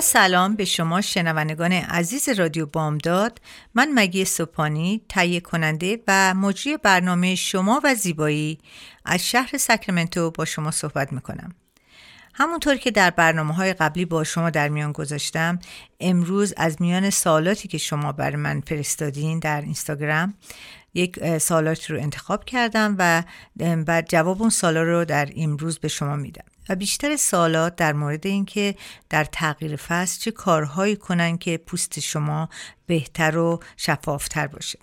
سلام 0.00 0.56
به 0.56 0.64
شما 0.64 1.00
شنوندگان 1.00 1.72
عزیز 1.72 2.28
رادیو 2.28 2.66
بامداد. 2.66 3.40
من 3.74 3.88
مگی 3.94 4.24
سوپانی 4.24 5.02
تهیه 5.08 5.40
کننده 5.40 5.98
و 6.08 6.34
مجری 6.34 6.76
برنامه 6.76 7.34
شما 7.34 7.80
و 7.84 7.94
زیبایی 7.94 8.58
از 9.04 9.26
شهر 9.26 9.58
ساکرامنتو 9.58 10.30
با 10.30 10.44
شما 10.44 10.70
صحبت 10.70 11.12
می‌کنم. 11.12 11.54
همونطور 12.34 12.76
که 12.76 12.90
در 12.90 13.10
برنامه 13.10 13.54
های 13.54 13.72
قبلی 13.72 14.04
با 14.04 14.24
شما 14.24 14.50
در 14.50 14.68
میان 14.68 14.92
گذاشتم 14.92 15.58
امروز 16.00 16.54
از 16.56 16.82
میان 16.82 17.10
سوالاتی 17.10 17.68
که 17.68 17.78
شما 17.78 18.12
بر 18.12 18.36
من 18.36 18.60
فرستادین 18.60 19.38
در 19.38 19.60
اینستاگرام 19.60 20.34
یک 20.94 21.38
سالات 21.38 21.90
رو 21.90 22.00
انتخاب 22.00 22.44
کردم 22.44 22.96
و 22.98 23.22
بعد 23.86 24.08
جواب 24.08 24.40
اون 24.40 24.50
سالا 24.50 24.82
رو 24.82 25.04
در 25.04 25.30
امروز 25.36 25.78
به 25.78 25.88
شما 25.88 26.16
میدم. 26.16 26.51
و 26.68 26.76
بیشتر 26.76 27.16
سوالات 27.16 27.76
در 27.76 27.92
مورد 27.92 28.26
اینکه 28.26 28.74
در 29.10 29.24
تغییر 29.24 29.76
فصل 29.76 30.20
چه 30.20 30.30
کارهایی 30.30 30.96
کنن 30.96 31.38
که 31.38 31.56
پوست 31.56 32.00
شما 32.00 32.48
بهتر 32.86 33.38
و 33.38 33.60
شفافتر 33.76 34.46
باشه. 34.46 34.78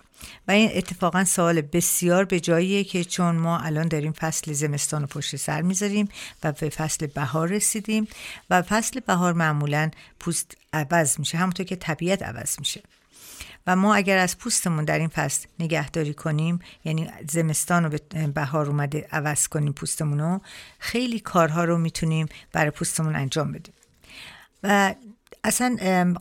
و 0.48 0.50
این 0.50 0.70
اتفاقا 0.74 1.24
سوال 1.24 1.60
بسیار 1.60 2.24
به 2.24 2.40
جاییه 2.40 2.84
که 2.84 3.04
چون 3.04 3.36
ما 3.36 3.58
الان 3.58 3.88
داریم 3.88 4.12
فصل 4.12 4.52
زمستان 4.52 5.04
و 5.04 5.06
پشت 5.06 5.36
سر 5.36 5.62
می‌ذاریم 5.62 6.08
و 6.42 6.52
به 6.52 6.68
فصل 6.68 7.06
بهار 7.06 7.48
رسیدیم 7.48 8.08
و 8.50 8.62
فصل 8.62 9.00
بهار 9.00 9.32
معمولا 9.32 9.90
پوست 10.20 10.56
عوض 10.72 11.18
میشه 11.18 11.38
همونطور 11.38 11.66
که 11.66 11.76
طبیعت 11.76 12.22
عوض 12.22 12.58
میشه. 12.58 12.82
و 13.66 13.76
ما 13.76 13.94
اگر 13.94 14.18
از 14.18 14.38
پوستمون 14.38 14.84
در 14.84 14.98
این 14.98 15.08
فصل 15.08 15.46
نگهداری 15.58 16.14
کنیم 16.14 16.58
یعنی 16.84 17.10
زمستان 17.28 17.84
رو 17.84 17.90
به 17.90 18.26
بهار 18.26 18.66
اومده 18.66 19.08
عوض 19.12 19.48
کنیم 19.48 19.72
پوستمون 19.72 20.18
رو 20.18 20.40
خیلی 20.78 21.20
کارها 21.20 21.64
رو 21.64 21.78
می‌تونیم 21.78 22.26
برای 22.52 22.70
پوستمون 22.70 23.16
انجام 23.16 23.52
بدیم. 23.52 23.74
و 24.62 24.94
اصلا 25.44 25.76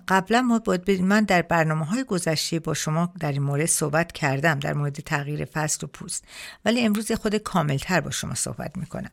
قبلا 0.08 0.42
ما 0.42 0.60
باید 0.60 1.02
من 1.02 1.24
در 1.24 1.42
برنامه 1.42 1.86
های 1.86 2.04
گذشته 2.04 2.60
با 2.60 2.74
شما 2.74 3.14
در 3.20 3.32
این 3.32 3.42
مورد 3.44 3.66
صحبت 3.66 4.12
کردم 4.12 4.60
در 4.60 4.74
مورد 4.74 4.94
تغییر 4.94 5.46
فصل 5.46 5.86
و 5.86 5.88
پوست. 5.88 6.24
ولی 6.66 6.86
امروز 6.86 7.12
خود 7.12 7.36
کاملتر 7.36 8.02
با 8.02 8.12
شما 8.12 8.34
صحبت 8.34 8.78
می‌کنم. 8.78 9.12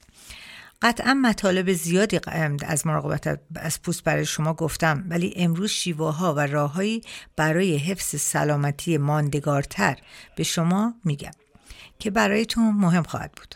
قطعا 0.82 1.14
مطالب 1.14 1.72
زیادی 1.72 2.20
از 2.66 2.86
مراقبت 2.86 3.40
از 3.54 3.82
پوست 3.82 4.04
برای 4.04 4.26
شما 4.26 4.54
گفتم 4.54 5.04
ولی 5.08 5.32
امروز 5.36 5.70
شیوه 5.70 6.14
ها 6.14 6.34
و 6.34 6.40
راههایی 6.40 7.02
برای 7.36 7.76
حفظ 7.76 8.20
سلامتی 8.20 8.98
ماندگارتر 8.98 9.98
به 10.36 10.42
شما 10.42 10.94
میگم 11.04 11.30
که 11.98 12.10
برایتون 12.10 12.74
مهم 12.74 13.02
خواهد 13.02 13.32
بود. 13.32 13.54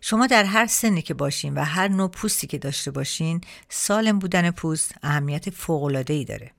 شما 0.00 0.26
در 0.26 0.44
هر 0.44 0.66
سنی 0.66 1.02
که 1.02 1.14
باشین 1.14 1.54
و 1.54 1.64
هر 1.64 1.88
نوع 1.88 2.10
پوستی 2.10 2.46
که 2.46 2.58
داشته 2.58 2.90
باشین 2.90 3.40
سالم 3.68 4.18
بودن 4.18 4.50
پوست 4.50 4.94
اهمیت 5.02 5.50
فوق‌العاده‌ای 5.50 6.24
داره. 6.24 6.50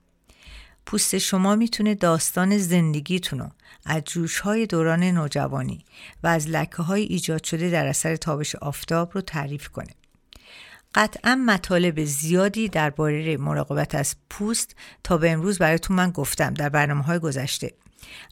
پوست 0.86 1.18
شما 1.18 1.56
می‌تونه 1.56 1.96
داستان 1.96 2.58
زندگیتون 2.58 3.40
رو 3.40 3.50
از 3.86 4.04
جوش 4.04 4.40
های 4.40 4.66
دوران 4.66 5.04
نوجوانی 5.04 5.86
و 6.24 6.28
از 6.28 6.50
لکه 6.50 6.84
های 6.84 7.02
ایجاد 7.02 7.44
شده 7.44 7.70
در 7.70 7.88
اثر 7.88 8.16
تابش 8.16 8.56
آفتاب 8.56 9.12
رو 9.14 9.22
تعریف 9.22 9.68
کنه. 9.68 9.92
قطعا 10.96 11.36
مطالب 11.36 12.04
زیادی 12.04 12.70
درباره 12.70 13.38
مراقبت 13.38 13.96
از 13.96 14.16
پوست 14.30 14.76
تا 15.04 15.18
به 15.18 15.32
امروز 15.32 15.58
براتون 15.58 15.96
من 15.96 16.12
گفتم 16.12 16.54
در 16.54 16.70
برنامه 16.70 17.04
های 17.04 17.20
گذشته 17.20 17.74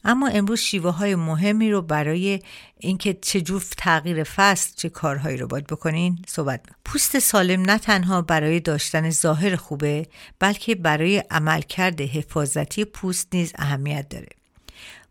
اما 0.04 0.28
امروز 0.28 0.60
شیوه 0.60 0.90
های 0.90 1.14
مهمی 1.14 1.70
رو 1.70 1.82
برای 1.82 2.40
اینکه 2.78 3.14
چجور 3.14 3.64
تغییر 3.76 4.24
فصل 4.24 4.72
چه 4.76 4.88
کارهایی 4.88 5.36
رو 5.36 5.46
باید 5.46 5.66
بکنین 5.66 6.18
صحبت 6.26 6.60
پوست 6.84 7.18
سالم 7.18 7.62
نه 7.62 7.78
تنها 7.78 8.22
برای 8.22 8.60
داشتن 8.60 9.10
ظاهر 9.10 9.56
خوبه 9.56 10.06
بلکه 10.38 10.74
برای 10.74 11.22
عملکرد 11.30 12.00
حفاظتی 12.00 12.84
پوست 12.84 13.28
نیز 13.32 13.52
اهمیت 13.58 14.08
داره 14.08 14.28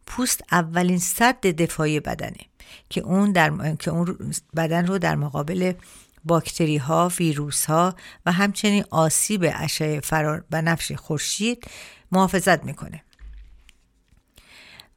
پوست 0.06 0.44
اولین 0.52 1.00
صد 1.00 1.41
دفاعی 1.41 2.00
بدنه 2.00 2.40
که 2.90 3.02
اون 3.02 3.31
در 3.31 3.75
که 3.75 3.91
اون 3.91 4.18
بدن 4.56 4.88
رو 4.88 4.97
در 4.97 5.16
مقابل 5.16 5.73
باکتری 6.25 6.78
ها، 6.78 7.12
ویروس 7.19 7.66
ها 7.66 7.96
و 8.25 8.31
همچنین 8.31 8.85
آسیب 8.90 9.52
اشعه 9.56 10.00
فرار 10.00 10.46
و 10.52 10.62
نفش 10.62 10.91
خورشید 10.91 11.63
محافظت 12.12 12.63
می‌کنه. 12.63 13.03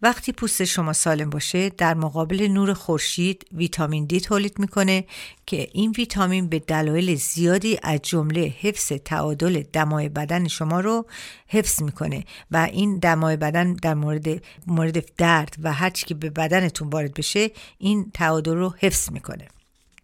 وقتی 0.02 0.32
پوست 0.32 0.64
شما 0.64 0.92
سالم 0.92 1.30
باشه 1.30 1.68
در 1.68 1.94
مقابل 1.94 2.48
نور 2.48 2.74
خورشید 2.74 3.46
ویتامین 3.52 4.04
دی 4.04 4.20
تولید 4.20 4.58
می‌کنه 4.58 5.04
که 5.46 5.68
این 5.72 5.90
ویتامین 5.90 6.48
به 6.48 6.58
دلایل 6.58 7.14
زیادی 7.14 7.78
از 7.82 8.00
جمله 8.02 8.54
حفظ 8.60 8.92
تعادل 8.92 9.62
دمای 9.72 10.08
بدن 10.08 10.48
شما 10.48 10.80
رو 10.80 11.06
حفظ 11.48 11.82
می‌کنه 11.82 12.24
و 12.50 12.56
این 12.56 12.98
دمای 12.98 13.36
بدن 13.36 13.72
در 13.72 13.94
مورد 13.94 14.42
مورد 14.66 15.16
درد 15.16 15.56
و 15.62 15.72
هر 15.72 15.90
که 15.90 16.14
به 16.14 16.30
بدنتون 16.30 16.88
وارد 16.88 17.14
بشه 17.14 17.50
این 17.78 18.10
تعادل 18.14 18.54
رو 18.54 18.74
حفظ 18.78 19.12
می‌کنه. 19.12 19.48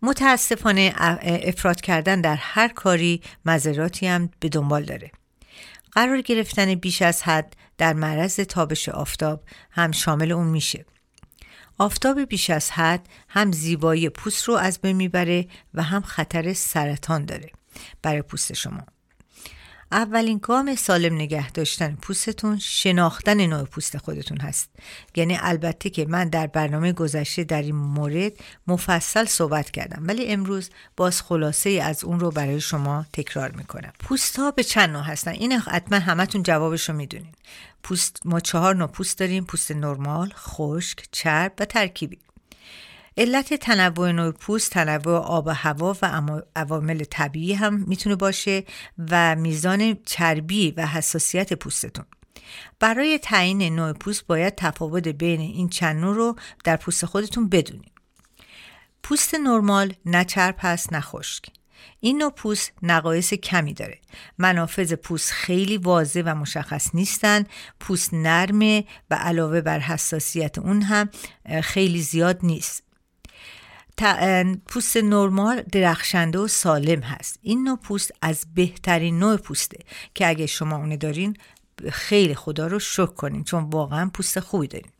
متاسفانه 0.02 0.94
افراد 1.22 1.80
کردن 1.80 2.20
در 2.20 2.36
هر 2.36 2.68
کاری 2.68 3.22
مذراتی 3.44 4.06
هم 4.06 4.30
به 4.40 4.48
دنبال 4.48 4.84
داره. 4.84 5.10
قرار 5.92 6.20
گرفتن 6.20 6.74
بیش 6.74 7.02
از 7.02 7.22
حد 7.22 7.56
در 7.78 7.92
معرض 7.92 8.36
تابش 8.40 8.88
آفتاب 8.88 9.44
هم 9.70 9.92
شامل 9.92 10.32
اون 10.32 10.46
میشه. 10.46 10.84
آفتاب 11.78 12.20
بیش 12.20 12.50
از 12.50 12.70
حد 12.70 13.08
هم 13.28 13.52
زیبایی 13.52 14.08
پوست 14.08 14.44
رو 14.44 14.54
از 14.54 14.80
بین 14.80 14.96
می‌بره 14.96 15.46
و 15.74 15.82
هم 15.82 16.02
خطر 16.02 16.52
سرطان 16.52 17.24
داره 17.24 17.50
برای 18.02 18.22
پوست 18.22 18.52
شما. 18.52 18.86
اولین 19.92 20.38
گام 20.42 20.74
سالم 20.74 21.14
نگه 21.14 21.50
داشتن 21.50 21.98
پوستتون 22.02 22.58
شناختن 22.58 23.46
نوع 23.46 23.64
پوست 23.64 23.98
خودتون 23.98 24.40
هست. 24.40 24.70
یعنی 25.16 25.38
البته 25.40 25.90
که 25.90 26.04
من 26.04 26.28
در 26.28 26.46
برنامه 26.46 26.92
گذشته 26.92 27.44
در 27.44 27.62
این 27.62 27.74
مورد 27.74 28.32
مفصل 28.66 29.24
صحبت 29.24 29.70
کردم 29.70 30.02
ولی 30.06 30.26
امروز 30.26 30.70
باز 30.96 31.22
خلاصه 31.22 31.70
از 31.70 32.04
اون 32.04 32.20
رو 32.20 32.30
برای 32.30 32.60
شما 32.60 33.06
تکرار 33.12 33.50
می‌کنم. 33.50 33.92
پوست 33.98 34.38
ها 34.38 34.50
به 34.50 34.64
چند 34.64 34.90
نوع 34.90 35.02
هستن؟ 35.02 35.30
این 35.30 35.52
حتما 35.52 35.98
همتون 35.98 36.42
جوابش 36.42 36.88
رو 36.88 36.94
می‌دونین. 36.94 37.32
پوست 37.82 38.20
ما 38.24 38.40
چهار 38.40 38.76
نوع 38.76 38.88
پوست 38.88 39.18
داریم 39.18 39.44
پوست 39.44 39.70
نرمال 39.70 40.32
خشک 40.36 41.04
چرب 41.12 41.52
و 41.58 41.64
ترکیبی. 41.64 42.18
علت 43.16 43.54
تنوع 43.54 44.12
نوع 44.12 44.30
پوست 44.30 44.72
تنوع 44.72 45.18
آب 45.18 45.46
و 45.46 45.50
هوا 45.50 45.96
و 46.02 46.40
عوامل 46.56 47.04
طبیعی 47.04 47.54
هم 47.54 47.84
می‌تونه 47.86 48.16
باشه 48.16 48.64
و 49.10 49.36
میزان 49.36 49.96
چربی 50.06 50.70
و 50.70 50.86
حساسیت 50.86 51.52
پوستتون. 51.52 52.04
برای 52.80 53.18
تعیین 53.18 53.76
نوع 53.76 53.92
پوست 53.92 54.26
باید 54.26 54.54
تفاوت 54.54 55.08
بین 55.08 55.40
این 55.40 55.68
چند 55.68 55.96
نوع 55.96 56.16
رو 56.16 56.36
در 56.64 56.76
پوست 56.76 57.06
خودتون 57.06 57.48
بدونید. 57.48 57.92
پوست 59.02 59.34
نرمال 59.34 59.94
نه 60.06 60.24
چرب 60.24 60.56
هست 60.58 60.92
نه 60.92 61.00
خشک. 61.00 61.44
این 62.00 62.18
نوع 62.18 62.30
پوست 62.30 62.72
نقایص 62.82 63.34
کمی 63.34 63.74
داره. 63.74 63.98
منافذ 64.38 64.92
پوست 64.92 65.32
خیلی 65.32 65.76
واضح 65.76 66.22
و 66.26 66.34
مشخص 66.34 66.94
نیستن. 66.94 67.44
پوست 67.80 68.14
نرمه 68.14 68.84
و 69.10 69.14
علاوه 69.14 69.60
بر 69.60 69.78
حساسیت 69.78 70.58
اون 70.58 70.82
هم 70.82 71.10
خیلی 71.62 72.02
زیاد 72.02 72.38
نیست. 72.42 72.82
پوست 74.66 74.96
نرمال 74.96 75.62
درخشنده 75.72 76.38
و 76.38 76.48
سالم 76.48 77.00
هست. 77.00 77.38
این 77.42 77.64
نوع 77.64 77.78
پوست 77.78 78.12
از 78.22 78.46
بهترین 78.54 79.18
نوع 79.18 79.36
پوسته 79.36 79.78
که 80.14 80.28
اگه 80.28 80.46
شما 80.46 80.76
اونه 80.76 80.96
دارین 80.96 81.36
خیلی 81.92 82.34
خدا 82.34 82.66
رو 82.66 82.78
شکر 82.78 83.06
کنین 83.06 83.44
چون 83.44 83.64
واقعا 83.64 84.10
پوست 84.14 84.40
خوبی 84.40 84.68
دارین. 84.68 84.90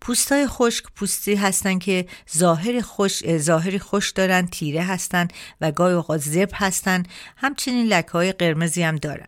پوستای 0.00 0.46
خشک 0.46 0.84
پوستی 0.96 1.34
هستن 1.34 1.78
که 1.78 2.06
ظاهر 2.36 2.80
خوش 2.80 3.36
ظاهری 3.38 3.78
خوش 3.78 4.10
دارن 4.10 4.46
تیره 4.46 4.82
هستن 4.82 5.28
و 5.60 5.72
گاهی 5.72 5.94
اوقات 5.94 6.20
زب 6.20 6.48
هستن. 6.54 7.02
همچنین 7.36 7.86
لکه 7.86 8.10
های 8.12 8.32
قرمزی 8.32 8.82
هم 8.82 8.96
دارن. 8.96 9.26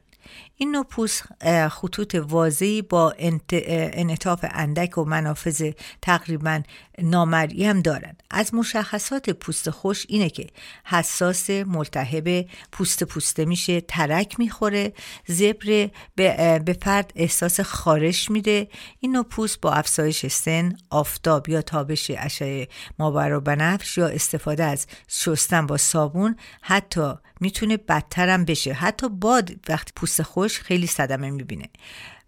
این 0.59 0.71
نوع 0.71 0.85
پوست 0.85 1.25
خطوط 1.69 2.15
واضحی 2.15 2.83
با 2.83 3.15
انعطاف 3.19 4.45
اندک 4.51 4.99
و 4.99 5.05
منافذ 5.05 5.71
تقریبا 6.03 6.63
نامرئی 7.03 7.65
هم 7.65 7.81
دارند. 7.81 8.23
از 8.31 8.55
مشخصات 8.55 9.31
پوست 9.31 9.71
خوش 9.71 10.07
اینه 10.09 10.31
که 10.31 10.47
حساس 10.85 11.51
ملتهب 11.51 12.47
پوست 12.73 13.05
پوسته 13.05 13.45
میشه 13.45 13.81
ترک 13.81 14.39
می‌خوره 14.39 14.93
زبر 15.27 15.91
به 16.17 16.79
فرد 16.83 17.13
احساس 17.17 17.61
خارش 17.61 18.31
میده. 18.31 18.69
این 19.01 19.13
نوع 19.13 19.25
پوست 19.25 19.61
با 19.61 19.73
افزایش 19.73 20.27
سن 20.27 20.77
آفتاب 20.91 21.49
یا 21.49 21.63
تابش 21.63 22.11
اشعه 22.19 22.69
مابر 22.99 23.33
و 23.33 23.41
بنفش 23.41 23.99
یا 23.99 24.07
استفاده 24.07 24.65
از 24.65 24.87
شستن 25.09 25.67
با 25.67 25.77
صابون 25.77 26.37
حتی 26.61 27.15
می‌تونه 27.41 27.77
بدترم 27.77 28.45
بشه. 28.45 28.73
حتی 28.73 29.09
باد 29.09 29.51
وقتی 29.69 29.93
پوست 29.97 30.23
خوش 30.23 30.61
خیلی 30.61 30.87
صدمه 30.87 31.31
می‌بینه. 31.31 31.69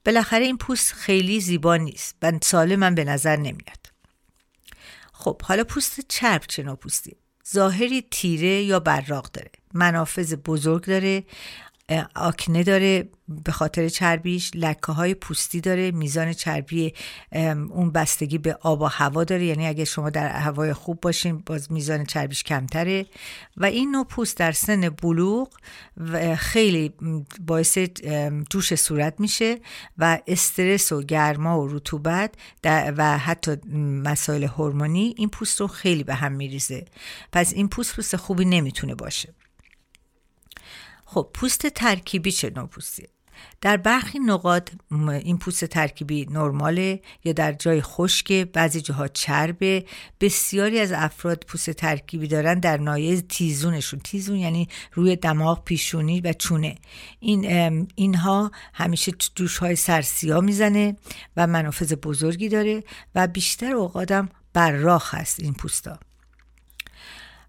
بالاخره 0.05 0.45
این 0.45 0.59
پوست 0.59 0.93
خیلی 0.93 1.41
زیبا 1.41 1.77
نیست 1.77 2.17
و 2.23 2.33
سالم 2.43 2.95
به 2.95 3.05
نظر 3.05 3.37
نمیاد. 3.37 3.87
خب 5.13 5.43
حالا 5.43 5.65
پوست 5.65 6.01
چرب 6.09 6.43
چه 6.49 6.63
نوع 6.63 6.77
پوستی؟ 6.77 7.17
ظاهری 7.53 8.05
تیره 8.11 8.63
یا 8.63 8.81
براق 8.81 9.31
داره. 9.33 9.51
منافذ 9.75 10.35
بزرگ 10.35 10.85
داره. 10.85 11.25
آکنه 12.15 12.63
داره 12.63 13.09
به 13.29 13.53
خاطر 13.53 13.89
چربیش 13.89 14.51
لکه 14.55 14.93
های 14.93 15.15
پوستی 15.15 15.61
داره 15.61 15.91
میزان 15.91 16.33
چربی 16.33 16.95
اون 17.71 17.91
بستگی 17.91 18.39
به 18.39 18.59
آب 18.61 18.81
و 18.81 18.85
هوا 18.85 19.25
داره. 19.25 19.45
یعنی 19.45 19.67
اگه 19.67 19.85
شما 19.85 20.11
در 20.11 20.29
هوای 20.29 20.73
خوب 20.73 21.01
باشین 21.01 21.43
باز 21.47 21.73
میزان 21.73 22.05
چربیش 22.05 22.43
کمتره. 22.43 23.07
و 23.57 23.65
این 23.65 23.91
نوع 23.91 24.05
پوست 24.05 24.37
در 24.37 24.53
سن 24.53 24.89
بلوغ 24.89 25.49
خیلی 26.37 26.93
باعث 27.47 27.79
جوش 28.51 28.75
صورت 28.75 29.21
میشه 29.21 29.59
و 29.99 30.19
استرس 30.27 30.93
و 30.93 31.03
گرما 31.03 31.61
و 31.61 31.69
رطوبت 31.69 32.35
و 32.65 33.19
حتی 33.19 33.57
مسائل 34.05 34.45
هورمونی 34.45 35.15
این 35.17 35.29
پوست 35.29 35.61
رو 35.61 35.67
خیلی 35.67 36.05
به 36.05 36.15
هم 36.15 36.33
میریزه. 36.33 36.85
پس 37.33 37.53
این 37.53 37.69
پوست 37.69 37.97
پوست 37.97 38.17
خوبی 38.17 38.45
نمی‌تونه 38.45 38.95
باشه. 38.95 39.35
خب 41.11 41.31
پوست 41.35 41.67
ترکیبی 41.67 42.33
چه 42.33 42.51
نوع 42.57 42.67
پوستیه 42.67 43.09
در 43.61 43.77
برخی 43.77 44.19
نقاط 44.19 44.71
این 45.23 45.39
پوست 45.39 45.65
ترکیبی 45.65 46.27
نرماله 46.31 47.01
یا 47.25 47.33
در 47.33 47.53
جای 47.53 47.83
خشک 47.83 48.33
بعضی 48.33 48.81
جاها 48.81 49.09
چربه. 49.09 49.85
بسیاری 50.21 50.81
از 50.81 50.93
افراد 50.93 51.45
پوست 51.49 51.71
ترکیبی 51.71 52.29
دارن 52.29 52.61
در 52.61 52.77
نایه 52.77 53.21
تیزونشون. 53.21 54.01
تیزون 54.01 54.37
یعنی 54.37 54.69
روی 54.93 55.17
دماغ 55.17 55.65
پیشونی 55.65 56.21
و 56.21 56.33
چونه. 56.33 56.75
این 57.21 57.89
اینها 57.95 58.51
همیشه 58.75 59.13
دوش 59.37 59.59
های 59.59 59.77
سرسیا 59.77 60.41
می‌زنه 60.41 60.97
و 61.37 61.47
منافذ 61.47 61.93
بزرگی 61.93 62.49
داره 62.49 62.85
و 63.15 63.27
بیشتر 63.27 63.73
اوقاتم 63.73 64.29
براخ 64.53 65.15
هست 65.15 65.41
این 65.41 65.55
پوستا. 65.55 65.99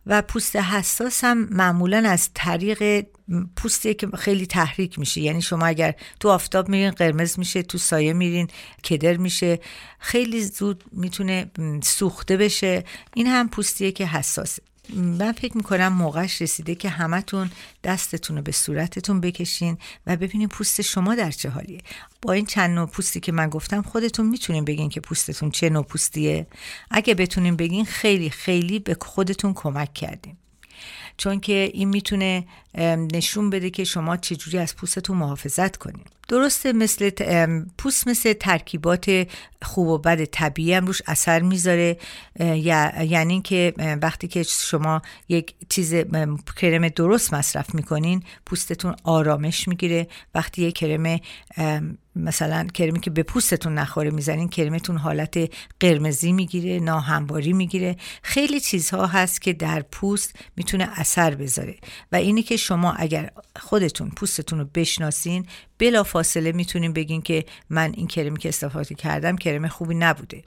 و 0.06 0.22
پوست 0.22 0.56
حساس 0.56 1.24
هم 1.24 1.48
معمولا 1.52 2.10
از 2.10 2.30
طریق 2.34 3.06
پوستی 3.56 3.94
که 3.94 4.08
خیلی 4.08 4.46
تحریک 4.46 5.00
میشه. 5.00 5.22
یعنی 5.22 5.42
شما 5.42 5.66
اگر 5.66 5.96
تو 6.20 6.30
آفتاب 6.30 6.70
میرین 6.70 6.92
قرمز 6.92 7.40
میشه 7.40 7.64
تو 7.64 7.78
سایه 7.78 8.14
میرین 8.14 8.48
کدر 8.84 9.18
میشه 9.18 9.60
خیلی 10.00 10.46
زود 10.46 10.84
می‌تونه 10.92 11.52
سوخته 11.84 12.38
بشه. 12.38 12.84
این 13.14 13.28
هم 13.28 13.50
پوستیه 13.50 13.92
که 13.92 14.06
حساسه. 14.06 14.69
من 14.94 15.32
فکر 15.32 15.58
می‌کنم 15.58 15.88
موقعش 15.88 16.42
رسیده 16.42 16.76
که 16.76 16.90
همتون 16.90 17.52
دستتون 17.84 18.38
رو 18.38 18.42
به 18.42 18.52
صورتتون 18.52 19.22
بکشین 19.22 19.78
و 20.08 20.16
ببینین 20.16 20.48
پوست 20.48 20.82
شما 20.82 21.16
در 21.16 21.32
چه 21.32 21.50
حالیه. 21.50 21.82
با 22.22 22.34
این 22.34 22.46
چند 22.46 22.76
نوع 22.76 22.88
پوستی 22.88 23.20
که 23.20 23.32
من 23.32 23.50
گفتم 23.50 23.82
خودتون 23.82 24.26
می‌تونین 24.26 24.66
بگین 24.66 24.90
که 24.90 25.00
پوستتون 25.00 25.52
چه 25.52 25.70
نوع 25.70 25.84
پوستیه. 25.84 26.48
اگه 26.92 27.14
بتونین 27.14 27.56
بگین 27.56 27.86
خیلی 27.86 28.30
خیلی 28.30 28.80
به 28.80 28.98
خودتون 29.02 29.54
کمک 29.54 29.94
کردیم 29.94 30.38
چون 31.18 31.40
که 31.40 31.72
این 31.74 31.90
می‌تونه 31.90 32.48
نشون 33.14 33.50
بده 33.50 33.70
که 33.70 33.84
شما 33.84 34.18
چجوری 34.18 34.58
از 34.58 34.76
پوستتون 34.76 35.18
محافظت 35.18 35.78
کنین. 35.78 36.06
درسته 36.30 36.74
مثل 36.74 37.10
پوست 37.78 38.08
مثل 38.08 38.34
ترکیبات 38.34 39.28
خوب 39.62 39.88
و 39.88 39.98
بد 39.98 40.26
طبیعی 40.26 40.74
هم 40.74 40.86
روش 40.86 41.02
اثر 41.08 41.42
می‌ذاره. 41.42 41.98
یعنی 42.40 43.42
که 43.42 43.74
وقتی 44.02 44.28
که 44.28 44.44
شما 44.44 45.02
یک 45.30 45.54
چیز 45.70 45.94
کرم 46.58 46.88
درست 46.88 47.34
مصرف 47.34 47.76
می‌کنین 47.76 48.24
پوستتون 48.46 48.96
آرامش 49.04 49.68
می‌گیره. 49.68 50.08
وقتی 50.36 50.62
یک 50.62 50.76
کرم 50.76 51.20
مثلا 52.16 52.68
کرمی 52.74 53.00
که 53.00 53.10
به 53.10 53.24
پوستتون 53.24 53.74
نخوره 53.74 54.10
می‌زنین 54.10 54.50
کرمتون 54.50 54.98
حالت 54.98 55.38
قرمزی 55.80 56.32
می‌گیره 56.32 56.80
ناهمواری 56.80 57.54
می‌گیره. 57.54 57.96
خیلی 58.24 58.60
چیزها 58.60 59.06
هست 59.06 59.42
که 59.42 59.54
در 59.54 59.82
پوست 59.82 60.36
می‌تونه 60.56 60.90
اثر 60.96 61.36
بذاره. 61.36 61.76
و 62.12 62.16
اینی 62.16 62.44
که 62.44 62.58
شما 62.58 62.92
اگر 62.92 63.30
خودتون 63.60 64.10
پوستتون 64.10 64.60
رو 64.60 64.66
بشناسین 64.76 65.46
بلا 65.78 66.04
فاصله 66.20 66.52
می‌تونین 66.52 66.94
بگین 66.94 67.22
که 67.22 67.46
من 67.70 67.94
این 67.94 68.08
کرمی 68.08 68.40
که 68.40 68.50
استفاده 68.50 68.96
کردم 68.96 69.38
کرم 69.38 69.68
خوبی 69.68 69.96
نبوده. 69.96 70.44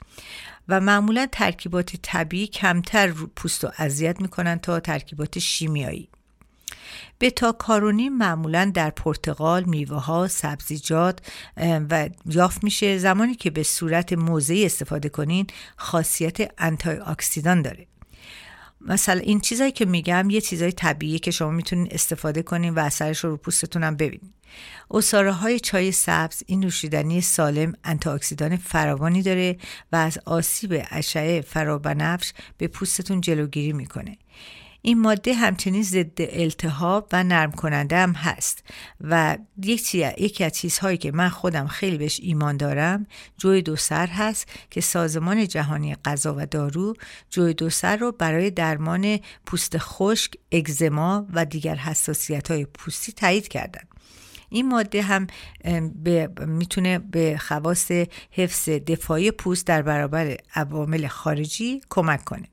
و 0.69 0.81
معمولا 0.81 1.27
ترکیبات 1.33 1.97
طبیعی 2.03 2.47
کمتر 2.47 3.13
پوست 3.37 3.65
رو 3.65 3.71
اذیت 3.79 4.21
می‌کنن 4.21 4.59
تا 4.59 4.81
ترکیبات 4.81 5.39
شیمیایی. 5.39 6.09
بتا 7.21 7.53
کاروتن 7.53 8.09
معمولا 8.09 8.71
در 8.75 8.91
پرتقال، 8.91 9.65
میوه 9.65 10.05
ها، 10.05 10.29
سبزیجات 10.29 11.19
و 11.91 12.09
یافت 12.27 12.65
میشه. 12.65 12.99
زمانی 12.99 13.35
که 13.35 13.51
به 13.51 13.63
صورت 13.63 14.13
موضعی 14.13 14.67
استفاده 14.67 15.09
کنین 15.09 15.47
خاصیت 15.77 16.53
آنتی 16.59 16.99
اکسیدان 17.07 17.63
داره. 17.63 17.87
مثلا 18.87 19.21
این 19.21 19.41
چیزایی 19.41 19.73
که 19.73 19.85
میگم 19.85 20.31
یه 20.31 20.41
چیزای 20.41 20.73
طبیعی 20.73 21.19
که 21.19 21.31
شما 21.31 21.51
می‌تونین 21.51 21.89
استفاده 21.91 22.43
کنین 22.43 22.75
و 22.75 22.79
اثرش 22.79 23.19
رو 23.19 23.31
رو 23.31 23.37
پوستتون 23.37 23.85
هم 23.85 23.97
ببینین. 23.97 24.33
عصاره 24.91 25.33
های 25.33 25.61
چای 25.61 25.93
سبز 25.93 26.43
این 26.47 26.61
نوشیدنی 26.61 27.21
سالم 27.21 27.73
اکسیدان 27.85 28.57
فراوانی 28.57 29.23
داره 29.23 29.57
و 29.93 29.97
از 29.97 30.19
آسیب 30.25 30.83
اشعه 30.91 31.41
فرابنفش 31.41 32.33
به 32.59 32.69
پوستتون 32.69 33.21
جلوگیری 33.21 33.73
می‌کنه. 33.73 34.19
این 34.85 35.01
ماده 35.01 35.35
همچنین 35.35 35.83
ضد 35.83 36.19
التهاب 36.19 37.09
و 37.13 37.25
نرم 37.25 37.53
کننده 37.53 37.97
هم 37.97 38.13
هست 38.13 38.65
و 39.01 39.39
یکی 39.63 40.45
از 40.45 40.53
چیزهایی 40.53 40.99
که 40.99 41.13
من 41.13 41.29
خودم 41.29 41.67
خیلی 41.67 41.99
بهش 41.99 42.21
ایمان 42.23 42.57
دارم 42.57 43.07
جوی 43.39 43.63
دو 43.63 43.77
سر 43.77 44.07
هست 44.07 44.49
که 44.71 44.81
سازمان 44.81 45.49
جهانی 45.49 45.95
غذا 45.95 46.35
و 46.39 46.47
دارو 46.47 46.95
جوی 47.31 47.55
دو 47.55 47.71
سر 47.71 47.97
رو 47.97 48.13
برای 48.13 48.51
درمان 48.51 49.19
پوست 49.47 49.79
خشک، 49.79 50.33
اگزما 50.53 51.27
و 51.33 51.45
دیگر 51.45 51.75
حساسیت 51.75 52.51
های 52.51 52.65
پوستی 52.65 53.13
تایید 53.13 53.49
کردن. 53.49 53.83
این 54.49 54.69
ماده 54.69 55.03
هم 55.03 55.27
به 56.03 56.31
می‌تونه 56.47 56.99
به 56.99 57.39
خواص 57.39 57.91
حفظ 58.31 58.69
دفاعی 58.69 59.31
پوست 59.31 59.67
در 59.67 59.83
برابر 59.83 60.37
عوامل 60.55 61.07
خارجی 61.07 61.81
کمک 61.91 62.25
کنه. 62.25 62.52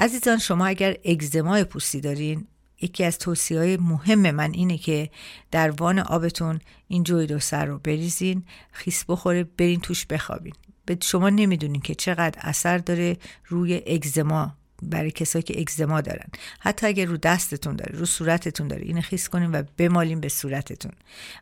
عزیزان 0.00 0.38
شما 0.38 0.66
اگر 0.66 0.96
اگزمای 1.04 1.64
پوستی 1.64 2.00
دارین 2.00 2.46
یکی 2.82 3.04
از 3.04 3.18
توصیه 3.18 3.58
های 3.58 3.76
مهم 3.76 4.30
من 4.30 4.52
اینه 4.52 4.78
که 4.78 5.10
در 5.50 5.70
وان 5.70 5.98
آبتون 5.98 6.60
این 6.88 7.02
جوی 7.02 7.26
دو 7.26 7.38
سر 7.38 7.64
رو 7.64 7.78
بریزین 7.78 8.44
خیس 8.72 9.04
بخوره 9.08 9.44
برین 9.44 9.80
توش 9.80 10.06
بخوابین. 10.06 10.54
به 10.86 10.98
شما 11.02 11.30
نمی‌دونین 11.30 11.80
که 11.80 11.94
چقدر 11.94 12.38
اثر 12.42 12.78
داره 12.78 13.16
روی 13.46 13.82
اگزما 13.86 14.56
برای 14.82 15.10
کسایی 15.10 15.42
که 15.42 15.60
اگزما 15.60 16.00
دارن. 16.00 16.26
حتی 16.60 16.86
اگر 16.86 17.04
رو 17.04 17.16
دستتون 17.16 17.76
داره 17.76 17.98
رو 17.98 18.06
صورتتون 18.06 18.68
داره 18.68 18.82
اینو 18.82 19.00
خیس 19.00 19.28
کنین 19.28 19.52
و 19.52 19.62
بمالین 19.76 20.20
به 20.20 20.28
صورتتون. 20.28 20.92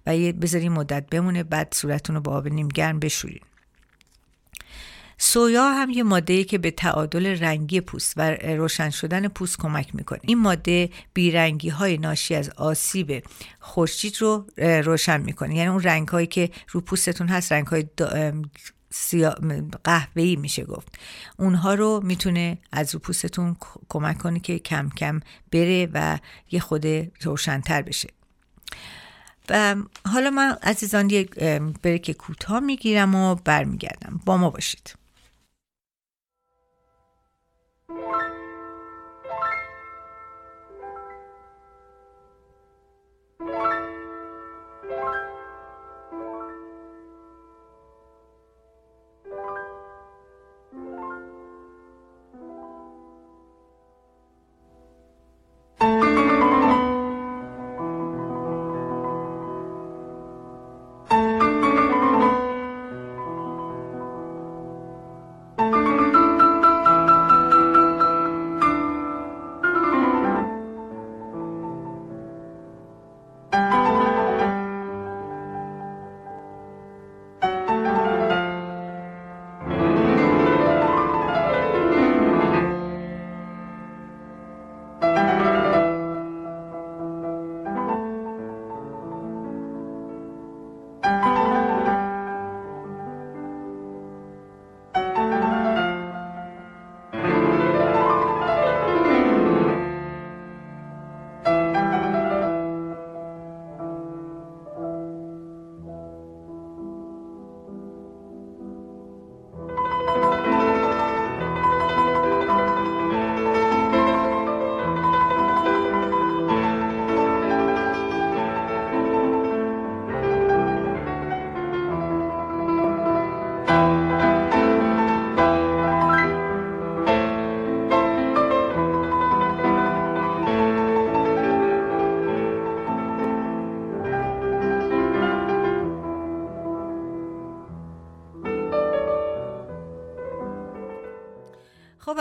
و 0.06 0.16
یه 0.16 0.32
بذارین 0.32 0.72
مدت 0.72 1.06
بمونه 1.10 1.42
بعد 1.42 1.74
صورتتون 1.74 2.16
رو 2.16 2.22
با 2.22 2.36
آب 2.36 2.48
نیم 2.48 2.68
گرم 2.68 2.98
بشورین. 2.98 3.40
سویا 5.18 5.70
هم 5.70 5.90
یه 5.90 6.02
ماده 6.02 6.44
که 6.44 6.58
به 6.58 6.70
تعادل 6.70 7.26
رنگی 7.26 7.80
پوست 7.80 8.14
و 8.16 8.30
روشن 8.30 8.90
شدن 8.90 9.28
پوست 9.28 9.58
کمک 9.58 9.94
می‌کنه. 9.94 10.20
این 10.22 10.38
ماده 10.38 10.90
بیرنگی 11.14 11.68
های 11.68 11.98
ناشی 11.98 12.34
از 12.34 12.50
آسیب 12.50 13.24
خورشید 13.60 14.16
رو 14.20 14.46
روشن 14.56 15.20
می‌کنه. 15.20 15.54
یعنی 15.54 15.68
اون 15.68 15.82
رنگ 15.82 16.08
هایی 16.08 16.26
که 16.26 16.50
رو 16.70 16.80
پوستتون 16.80 17.28
هست 17.28 17.52
رنگ 17.52 17.66
های 17.66 17.86
قهوه‌ای 19.84 20.36
میشه 20.36 20.64
گفت. 20.64 20.88
اونها 21.36 21.74
رو 21.74 22.00
می‌تونه 22.04 22.58
از 22.72 22.94
رو 22.94 23.00
پوستتون 23.00 23.56
کمک 23.88 24.18
کنه 24.18 24.40
که 24.40 24.58
کم 24.58 24.88
کم 24.96 25.20
بره 25.52 25.88
و 25.92 26.18
یه 26.50 26.60
خود 26.60 26.86
روشنتر 27.20 27.82
بشه. 27.82 28.08
و 29.48 29.76
حالا 30.06 30.30
من 30.30 30.56
عزیزان 30.62 31.10
یک 31.10 31.34
بریک 31.82 32.10
کوتاه 32.10 32.60
می‌گیرم 32.60 33.14
و 33.14 33.34
برمیگردم. 33.34 34.20
با 34.24 34.36
ما 34.36 34.50
باشید. 34.50 34.97
You. 37.90 38.27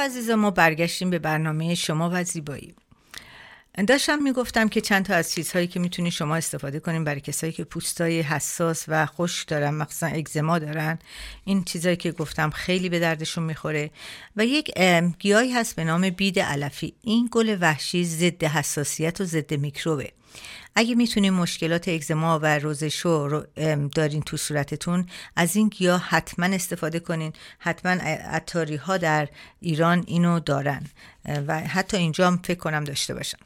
عزیزا 0.08 0.36
ما 0.36 0.52
برگشتیم 0.52 1.10
به 1.10 1.20
برنامه 1.20 1.76
شما 1.76 2.10
و 2.14 2.24
زیبایی. 2.24 2.76
داشتم 3.88 4.24
می‌گفتم 4.24 4.68
که 4.68 4.82
چند 4.82 5.06
تا 5.06 5.14
از 5.14 5.32
چیزهایی 5.32 5.68
که 5.68 5.80
می‌تونی 5.80 6.12
شما 6.12 6.36
استفاده 6.36 6.80
کنیم 6.80 7.04
برای 7.04 7.22
کسایی 7.22 7.54
که 7.54 7.64
پوستای 7.64 8.22
حساس 8.22 8.86
و 8.88 9.06
خشک 9.06 9.48
دارن 9.48 9.70
مخصوصا 9.70 10.08
اگزما 10.08 10.60
دارن 10.60 11.00
این 11.46 11.64
چیزهایی 11.64 11.98
که 11.98 12.12
گفتم 12.12 12.50
خیلی 12.50 12.90
به 12.90 13.00
دردشون 13.00 13.44
می‌خوره. 13.44 13.92
و 14.36 14.46
یک 14.46 14.72
گیاهی 15.20 15.52
هست 15.52 15.76
به 15.76 15.84
نام 15.84 16.10
بید 16.10 16.40
علفی 16.40 16.94
این 17.02 17.30
گل 17.32 17.58
وحشی 17.62 18.06
ضد 18.06 18.44
حساسیت 18.44 19.22
و 19.22 19.26
ضد 19.26 19.54
میکروبه. 19.54 20.12
اگه 20.76 20.96
می‌تونین 20.96 21.34
مشکلات 21.34 21.88
اگزما 21.88 22.40
و 22.40 22.60
روزشو 22.60 23.28
رو 23.28 23.46
دارین 23.96 24.22
تو 24.22 24.38
صورتتون 24.38 25.06
از 25.36 25.56
این 25.56 25.70
گیاه 25.70 26.02
حتما 26.02 26.46
استفاده 26.46 27.00
کنین. 27.00 27.34
حتما 27.60 27.92
اتاری 28.34 28.76
ها 28.76 28.98
در 28.98 29.30
ایران 29.60 30.04
اینو 30.08 30.40
دارن. 30.40 30.84
و 31.48 31.60
حتی 31.60 31.98
اینجا 31.98 32.28
هم 32.28 32.40
فکر 32.44 32.60
کنم 32.60 32.84
داشته 32.84 33.14
باشن. 33.14 33.38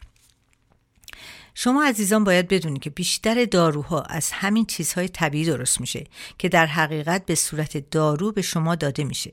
شما 1.55 1.83
عزیزان 1.83 2.23
باید 2.23 2.47
بدونید 2.47 2.81
که 2.81 2.89
بیشتر 2.89 3.45
داروها 3.45 4.01
از 4.01 4.31
همین 4.31 4.65
چیزهای 4.65 5.07
طبیعی 5.07 5.45
درست 5.45 5.81
میشه 5.81 6.03
که 6.37 6.49
در 6.49 6.65
حقیقت 6.65 7.25
به 7.25 7.35
صورت 7.35 7.89
دارو 7.91 8.31
به 8.31 8.41
شما 8.41 8.75
داده 8.75 9.03
میشه. 9.03 9.31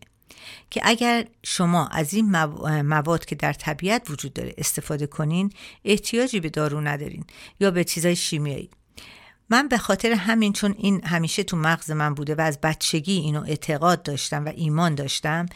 که 0.71 0.81
اگر 0.85 1.27
شما 1.43 1.87
از 1.87 2.15
این 2.15 2.45
مواد 2.83 3.25
که 3.25 3.35
در 3.35 3.53
طبیعت 3.53 4.11
وجود 4.11 4.33
داره 4.33 4.55
استفاده 4.59 5.07
کنین 5.07 5.53
احتیاجی 5.85 6.41
به 6.41 6.49
دارو 6.49 6.81
ندارین 6.81 7.25
یا 7.61 7.71
به 7.71 7.85
چیزای 7.85 8.17
شیمیایی. 8.17 8.71
من 9.51 9.69
به 9.69 9.79
خاطر 9.79 10.13
همین 10.13 10.53
چون 10.53 10.75
این 10.79 11.05
همیشه 11.05 11.43
تو 11.43 11.57
مغز 11.57 11.91
من 11.91 12.15
بوده 12.15 12.35
و 12.35 12.41
از 12.41 12.61
بچگی 12.61 13.13
اینو 13.13 13.45
اعتقاد 13.47 14.03
داشتم 14.03 14.45
و 14.45 14.53
ایمان 14.57 14.95
داشتم 14.95 15.47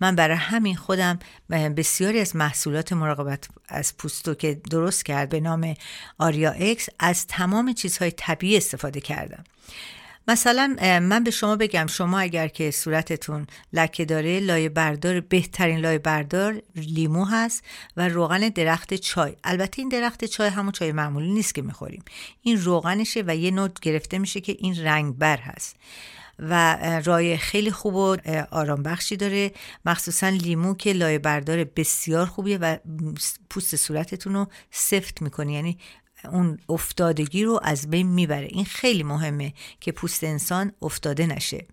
من 0.00 0.16
برای 0.16 0.36
همین 0.36 0.76
خودم 0.76 1.18
بسیاری 1.50 2.20
از 2.20 2.36
محصولات 2.36 2.92
مراقبت 2.92 3.48
از 3.68 3.96
پوستو 3.96 4.34
که 4.34 4.60
درست 4.70 5.04
کرد 5.04 5.28
به 5.28 5.40
نام 5.40 5.74
آریا 6.18 6.50
اکس 6.50 6.88
از 6.98 7.26
تمام 7.26 7.72
چیزهای 7.72 8.10
طبیعی 8.10 8.56
استفاده 8.56 9.00
کردم. 9.00 9.44
مثلا 10.28 10.76
من 11.02 11.24
به 11.24 11.30
شما 11.30 11.56
بگم 11.56 11.86
شما 11.86 12.18
اگر 12.18 12.48
که 12.48 12.70
صورتتون 12.70 13.46
لکه 13.72 14.04
داره 14.04 14.40
لایه 14.40 14.68
بردار 14.68 15.20
بهترین 15.20 15.78
لایه 15.78 15.98
بردار 15.98 16.62
لیمو 16.76 17.24
هست 17.24 17.64
و 17.96 18.08
روغن 18.08 18.48
درخت 18.48 18.94
چای. 18.94 19.36
البته 19.44 19.80
این 19.80 19.88
درخت 19.88 20.24
چای 20.24 20.48
همون 20.48 20.72
چای 20.72 20.92
معمولی 20.92 21.32
نیست 21.32 21.54
که 21.54 21.62
می‌خوریم. 21.62 22.04
این 22.42 22.62
روغنشه 22.62 23.24
و 23.26 23.36
یه 23.36 23.50
نوت 23.50 23.80
گرفته 23.80 24.18
میشه 24.18 24.40
که 24.40 24.56
این 24.58 24.84
رنگ 24.84 25.18
بر 25.18 25.36
هست. 25.36 25.76
و 26.38 26.76
رای 27.04 27.36
خیلی 27.36 27.70
خوب 27.70 27.94
و 27.94 28.16
آرام 28.50 28.82
بخشی 28.82 29.16
داره. 29.16 29.52
مخصوصا 29.84 30.28
لیمو 30.28 30.74
که 30.74 30.92
لایه 30.92 31.18
بردار 31.18 31.64
بسیار 31.64 32.26
خوبیه 32.26 32.58
و 32.58 32.76
پوست 33.50 33.76
صورتتون 33.76 34.34
رو 34.34 34.46
سفت 34.70 35.22
می‌کنه. 35.22 35.52
یعنی 35.52 35.78
اون 36.24 36.58
افتادگی 36.68 37.44
رو 37.44 37.60
از 37.62 37.90
بین 37.90 38.06
می‌بره. 38.06 38.46
این 38.46 38.64
خیلی 38.64 39.02
مهمه 39.02 39.52
که 39.80 39.92
پوست 39.92 40.24
انسان 40.24 40.72
افتاده 40.82 41.26
نشه. 41.26 41.66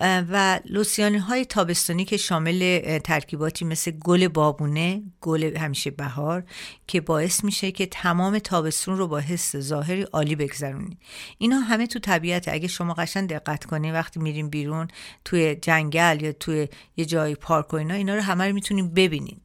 و 0.00 0.60
لوسیانی 0.64 1.18
های 1.18 1.44
تابستانی 1.44 2.04
که 2.04 2.16
شامل 2.16 2.98
ترکیباتی 2.98 3.64
مثل 3.64 3.90
گل 3.90 4.28
بابونه 4.28 5.02
گل 5.20 5.56
همیشه 5.56 5.90
بهار 5.90 6.44
که 6.86 7.00
باعث 7.00 7.44
میشه 7.44 7.72
که 7.72 7.86
تمام 7.86 8.38
تابستون 8.38 8.98
رو 8.98 9.08
با 9.08 9.18
حس 9.18 9.56
ظاهری 9.56 10.02
عالی 10.02 10.36
بگذرونید 10.36 10.98
اینا 11.38 11.58
همه 11.58 11.86
تو 11.86 11.98
طبیعت 11.98 12.48
اگه 12.48 12.68
شما 12.68 12.94
قشن 12.94 13.26
دقت 13.26 13.64
کنید 13.64 13.94
وقتی 13.94 14.20
میریم 14.20 14.48
بیرون 14.48 14.88
توی 15.24 15.54
جنگل 15.54 16.18
یا 16.22 16.32
توی 16.32 16.68
یه 16.96 17.04
جای 17.04 17.34
پارک 17.34 17.74
و 17.74 17.76
اینا 17.76 17.94
اینا 17.94 18.14
رو 18.14 18.20
همه 18.20 18.48
رو 18.48 18.54
می‌تونیم 18.54 18.88
ببینید 18.88 19.40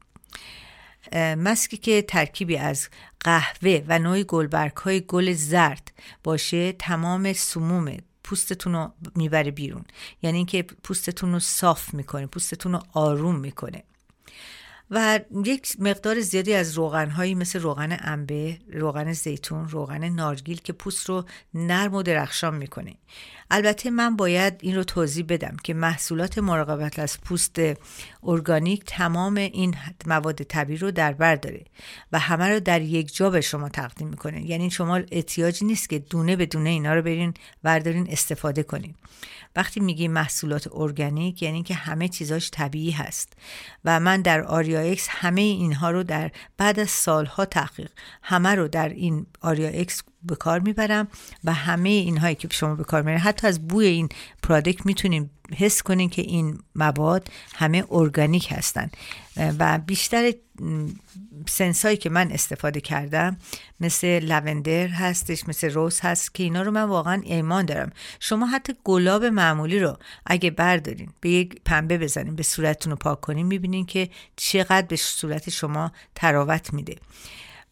مسکی 1.15 1.77
که 1.77 2.01
ترکیبی 2.01 2.57
از 2.57 2.89
قهوه 3.19 3.83
و 3.87 3.99
نوعی 3.99 4.23
گلبرگ 4.23 4.77
های 4.77 5.01
گل 5.01 5.33
زرد 5.33 5.91
باشه 6.23 6.71
تمام 6.71 7.33
سموم 7.33 7.97
پوستتون 8.23 8.73
رو 8.73 8.93
می‌بره 9.15 9.51
بیرون. 9.51 9.85
یعنی 10.21 10.37
اینکه 10.37 10.63
پوستتون 10.63 11.33
رو 11.33 11.39
صاف 11.39 11.93
می‌کنه 11.93 12.25
پوستتون 12.25 12.71
رو 12.71 12.79
آروم 12.93 13.35
می‌کنه. 13.35 13.83
و 14.91 15.19
یک 15.45 15.75
مقدار 15.79 16.19
زیادی 16.19 16.53
از 16.53 16.73
روغنهایی 16.73 17.35
مثل 17.35 17.59
روغن 17.59 17.97
انبه، 18.01 18.59
روغن 18.73 19.13
زیتون، 19.13 19.67
روغن 19.69 20.09
نارگیل 20.09 20.61
که 20.61 20.73
پوست 20.73 21.09
رو 21.09 21.25
نرم 21.53 21.93
و 21.93 22.03
درخشان 22.03 22.55
می‌کنه. 22.55 22.95
البته 23.51 23.89
من 23.89 24.15
باید 24.15 24.53
این 24.61 24.75
رو 24.75 24.83
توضیح 24.83 25.25
بدم 25.29 25.57
که 25.63 25.73
محصولات 25.73 26.37
مراقبت 26.37 26.99
از 26.99 27.21
پوست 27.21 27.59
ارگانیک 28.23 28.83
تمام 28.85 29.35
این 29.35 29.75
مواد 30.05 30.43
طبیعی 30.43 30.79
رو 30.79 30.91
در 30.91 31.13
بر 31.13 31.35
داره 31.35 31.65
و 32.11 32.19
همه 32.19 32.49
رو 32.49 32.59
در 32.59 32.81
یک 32.81 33.15
جا 33.15 33.29
به 33.29 33.41
شما 33.41 33.69
تقدیم 33.69 34.07
می‌کنه. 34.07 34.49
یعنی 34.49 34.71
شما 34.71 34.99
احتیاجی 35.11 35.65
نیست 35.65 35.89
که 35.89 35.99
دونه 35.99 36.35
به 36.35 36.45
دونه 36.45 36.69
اینا 36.69 36.93
رو 36.93 37.01
برین 37.01 37.33
وردارین 37.63 38.07
استفاده 38.09 38.63
کنین. 38.63 38.95
وقتی 39.55 39.79
میگیم 39.79 40.11
محصولات 40.11 40.67
ارگانیک 40.71 41.43
یعنی 41.43 41.63
که 41.63 41.73
همه 41.73 42.07
چیزاش 42.07 42.49
طبیعی 42.51 42.91
هست 42.91 43.33
و 43.85 43.99
من 43.99 44.21
در 44.21 44.41
آریا 44.41 44.79
اکس 44.79 45.07
همه 45.09 45.41
اینها 45.41 45.91
رو 45.91 46.03
در 46.03 46.31
بعد 46.57 46.79
از 46.79 46.89
سالها 46.89 47.45
تحقیق 47.45 47.91
همه 48.23 48.55
رو 48.55 48.67
در 48.67 48.89
این 48.89 49.25
آریا 49.41 49.69
اکس 49.69 50.03
به 50.23 50.35
کار 50.35 50.59
می‌برم 50.59 51.07
و 51.43 51.53
همه 51.53 51.89
اینهایی 51.89 52.35
که 52.35 52.47
شما 52.51 52.75
به 52.75 52.83
کار 52.83 53.01
می‌برین 53.01 53.19
حتی 53.19 53.47
از 53.47 53.67
بوی 53.67 53.85
این 53.85 54.09
product 54.43 54.85
می‌تونیم 54.85 55.29
حس 55.57 55.81
کنین 55.81 56.09
که 56.09 56.21
این 56.21 56.59
مواد 56.75 57.27
همه 57.55 57.83
ارگانیک 57.91 58.47
هستن. 58.51 58.89
و 59.59 59.79
بیشتر 59.85 60.31
scents 61.47 61.85
ایی 61.85 61.97
که 61.97 62.09
من 62.09 62.31
استفاده 62.31 62.81
کردم 62.81 63.37
مثل 63.79 64.19
lavender 64.19 64.87
هستش 64.87 65.47
مثل 65.47 65.69
rose 65.69 65.99
هست 65.99 66.35
که 66.35 66.43
اینا 66.43 66.61
رو 66.61 66.71
من 66.71 66.83
واقعا 66.83 67.21
ایمان 67.23 67.65
دارم. 67.65 67.91
شما 68.19 68.45
حتی 68.45 68.73
گلاب 68.83 69.25
معمولی 69.25 69.79
رو 69.79 69.97
اگه 70.25 70.51
بردارین 70.51 71.09
به 71.21 71.29
یک 71.29 71.61
پنبه 71.65 71.97
بزنین 71.97 72.35
به 72.35 72.43
صورتتون 72.43 72.91
رو 72.91 72.97
پاک 72.97 73.21
کنین 73.21 73.45
می‌بینین 73.45 73.85
که 73.85 74.09
چقدر 74.35 74.87
به 74.87 74.95
صورت 74.95 75.49
شما 75.49 75.91
تراوت 76.15 76.73
میده. 76.73 76.95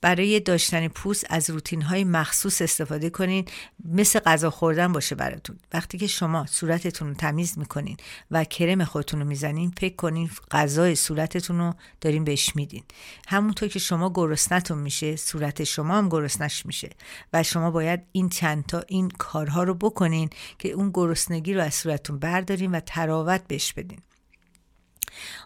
برای 0.02 0.40
داشتن 0.40 0.88
پوست 0.88 1.26
از 1.30 1.50
روتین 1.50 1.82
های 1.82 2.04
مخصوص 2.04 2.62
استفاده 2.62 3.10
کنین 3.10 3.46
مثل 3.86 4.20
غذا 4.20 4.50
خوردن 4.50 4.92
باشه 4.92 5.16
براتون. 5.16 5.60
وقتی 5.74 5.98
که 5.98 6.08
شما 6.08 6.46
صورتتون 6.46 7.08
رو 7.08 7.14
تمیز 7.14 7.58
می‌کنین 7.60 7.98
و 8.32 8.44
کرم 8.44 8.84
خودتون 8.84 9.20
رو 9.20 9.28
می‌زنین 9.28 9.74
فکر 9.78 9.96
کنین 9.96 10.30
غذای 10.52 10.96
صورتتون 10.96 11.58
رو 11.58 11.74
دارین 12.02 12.24
بهش 12.24 12.56
میدین. 12.56 12.84
همونطور 13.28 13.70
که 13.70 13.80
شما 13.80 14.12
گرسنتون 14.16 14.78
میشه 14.78 15.16
صورت 15.16 15.64
شما 15.64 15.98
هم 15.98 16.10
گرسنش 16.10 16.66
میشه 16.66 16.90
و 17.34 17.44
شما 17.44 17.72
باید 17.72 18.02
این 18.12 18.30
چند 18.30 18.66
تا 18.66 18.84
این 18.88 19.10
کارها 19.10 19.64
رو 19.64 19.74
بکنین 19.74 20.30
که 20.60 20.70
اون 20.70 20.92
گرسنگی 20.94 21.54
رو 21.54 21.62
از 21.62 21.74
صورتتون 21.74 22.20
بردارین 22.20 22.72
و 22.72 22.80
تراوت 22.80 23.42
بهش 23.48 23.74
بدین. 23.74 24.00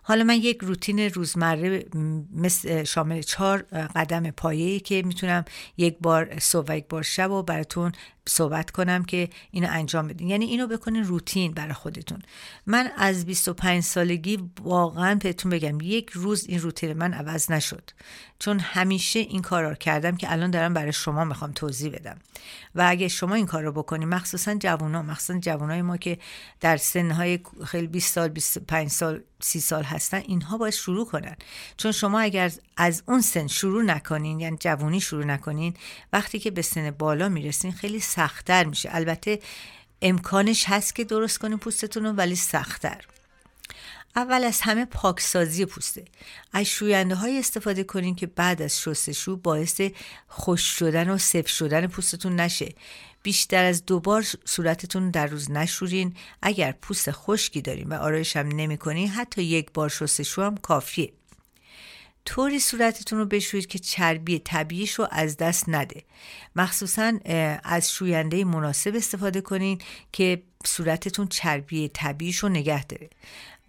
حالا 0.04 0.24
من 0.24 0.36
یک 0.36 0.58
روتین 0.62 1.00
روزمره 1.00 1.86
مثل 2.36 2.84
شامل 2.84 3.22
چهار 3.22 3.62
قدم 3.96 4.32
پایه‌ای 4.32 4.80
که 4.80 5.02
می‌تونم 5.06 5.46
یک 5.78 5.98
بار 6.02 6.40
صبح 6.40 6.74
و 6.74 6.78
یک 6.78 6.88
بار 6.88 7.04
شب 7.04 7.32
و 7.32 7.44
براتون 7.44 7.92
صحبت 8.30 8.72
کنم 8.72 9.04
که 9.04 9.30
اینو 9.52 9.68
انجام 9.72 10.08
بدین. 10.08 10.30
یعنی 10.30 10.46
اینو 10.46 10.68
بکنین 10.68 11.04
روتین 11.04 11.52
برای 11.52 11.74
خودتون. 11.74 12.20
من 12.66 12.92
از 12.98 13.26
25 13.26 13.84
سالگی 13.84 14.50
واقعا 14.62 15.16
بهتون 15.16 15.52
بگم 15.52 15.78
یک 15.82 16.10
روز 16.10 16.46
این 16.48 16.60
روتین 16.60 16.94
من 16.94 17.14
عوض 17.14 17.52
نشد. 17.52 17.92
چون 18.40 18.60
همیشه 18.60 19.20
این 19.20 19.42
کار 19.42 19.70
رو 19.70 19.76
کردم 19.76 20.18
که 20.18 20.32
الان 20.32 20.52
دارم 20.52 20.74
برای 20.74 20.94
شما 20.94 21.26
می‌خوام 21.26 21.52
توضیح 21.52 21.92
بدم. 21.92 22.18
و 22.76 22.86
اگه 22.88 23.08
شما 23.08 23.36
این 23.36 23.46
کار 23.46 23.64
رو 23.64 23.72
بکنید 23.72 24.08
مخصوصا 24.08 24.56
جوونا 24.56 25.02
مخصوصا 25.02 25.40
جوانای 25.40 25.82
ما 25.82 25.98
که 25.98 26.18
در 26.60 26.78
سنهای 26.78 27.40
خیلی 27.66 27.88
20 27.88 28.14
سال 28.14 28.28
25 28.28 28.90
سال 28.90 29.22
30 29.40 29.60
سال 29.60 29.84
هستن 29.84 30.18
اینها 30.18 30.58
باید 30.58 30.74
شروع 30.74 31.06
کنن. 31.06 31.36
چون 31.78 31.92
شما 31.92 32.20
اگر 32.20 32.52
از 32.78 33.04
اون 33.08 33.22
سن 33.22 33.48
شروع 33.48 33.84
نکنین 33.84 34.40
یعنی 34.40 34.58
جوونی 34.60 35.02
شروع 35.02 35.26
نکنین 35.26 35.74
وقتی 36.14 36.40
که 36.40 36.52
به 36.52 36.62
سن 36.62 36.92
بالا 36.92 37.30
می‌رسین 37.30 37.72
خیلی 37.72 38.00
سختتر 38.16 38.64
میشه. 38.64 38.90
البته 38.92 39.40
امکانش 40.02 40.66
هست 40.68 40.96
که 40.96 41.04
درست 41.04 41.38
کنین 41.38 41.58
پوستتون 41.58 42.04
رو 42.06 42.12
ولی 42.12 42.36
سختتر. 42.36 43.06
اول 44.16 44.44
از 44.44 44.62
همه 44.62 44.86
پاکسازی 44.86 45.66
پوسته 45.66 46.06
از 46.54 46.66
شوینده 46.66 47.16
های 47.16 47.40
استفاده 47.40 47.84
کنین 47.84 48.16
که 48.16 48.28
بعد 48.28 48.62
از 48.62 48.82
شستشو 48.82 49.36
باعث 49.36 49.82
خوش 50.28 50.62
شدن 50.62 51.10
و 51.10 51.18
سفت 51.18 51.48
شدن 51.48 51.88
پوستتون 51.88 52.36
نشه. 52.36 52.76
بیشتر 53.24 53.66
از 53.66 53.86
دو 53.86 54.00
بار 54.00 54.26
صورتتون 54.46 55.12
در 55.12 55.28
روز 55.28 55.52
نشورین. 55.52 56.16
اگر 56.42 56.72
پوست 56.72 57.12
خشکی 57.12 57.62
دارین 57.62 57.90
و 57.90 57.94
آرایش 57.94 58.36
هم 58.36 58.48
نمی 58.48 59.08
حتی 59.08 59.44
یک 59.44 59.72
بار 59.74 59.90
شستشو 59.90 60.42
هم 60.42 60.58
کافیه. 60.58 61.14
طوری 62.26 62.60
صورتتون 62.60 63.20
رو 63.20 63.26
بشویید 63.26 63.68
که 63.68 63.80
چربی 63.80 64.40
طبیعیش 64.40 64.94
رو 64.94 65.08
از 65.12 65.38
دست 65.38 65.70
نده. 65.70 66.04
مخصوصا 66.56 67.14
از 67.64 67.92
شوینده 67.92 68.46
مناسب 68.46 68.96
استفاده 68.96 69.42
کنین 69.42 69.80
که 70.12 70.44
صورتتون 70.66 71.28
چربی 71.28 71.90
طبیعیش 71.94 72.38
رو 72.38 72.50
نگه 72.50 72.86
داره 72.86 73.10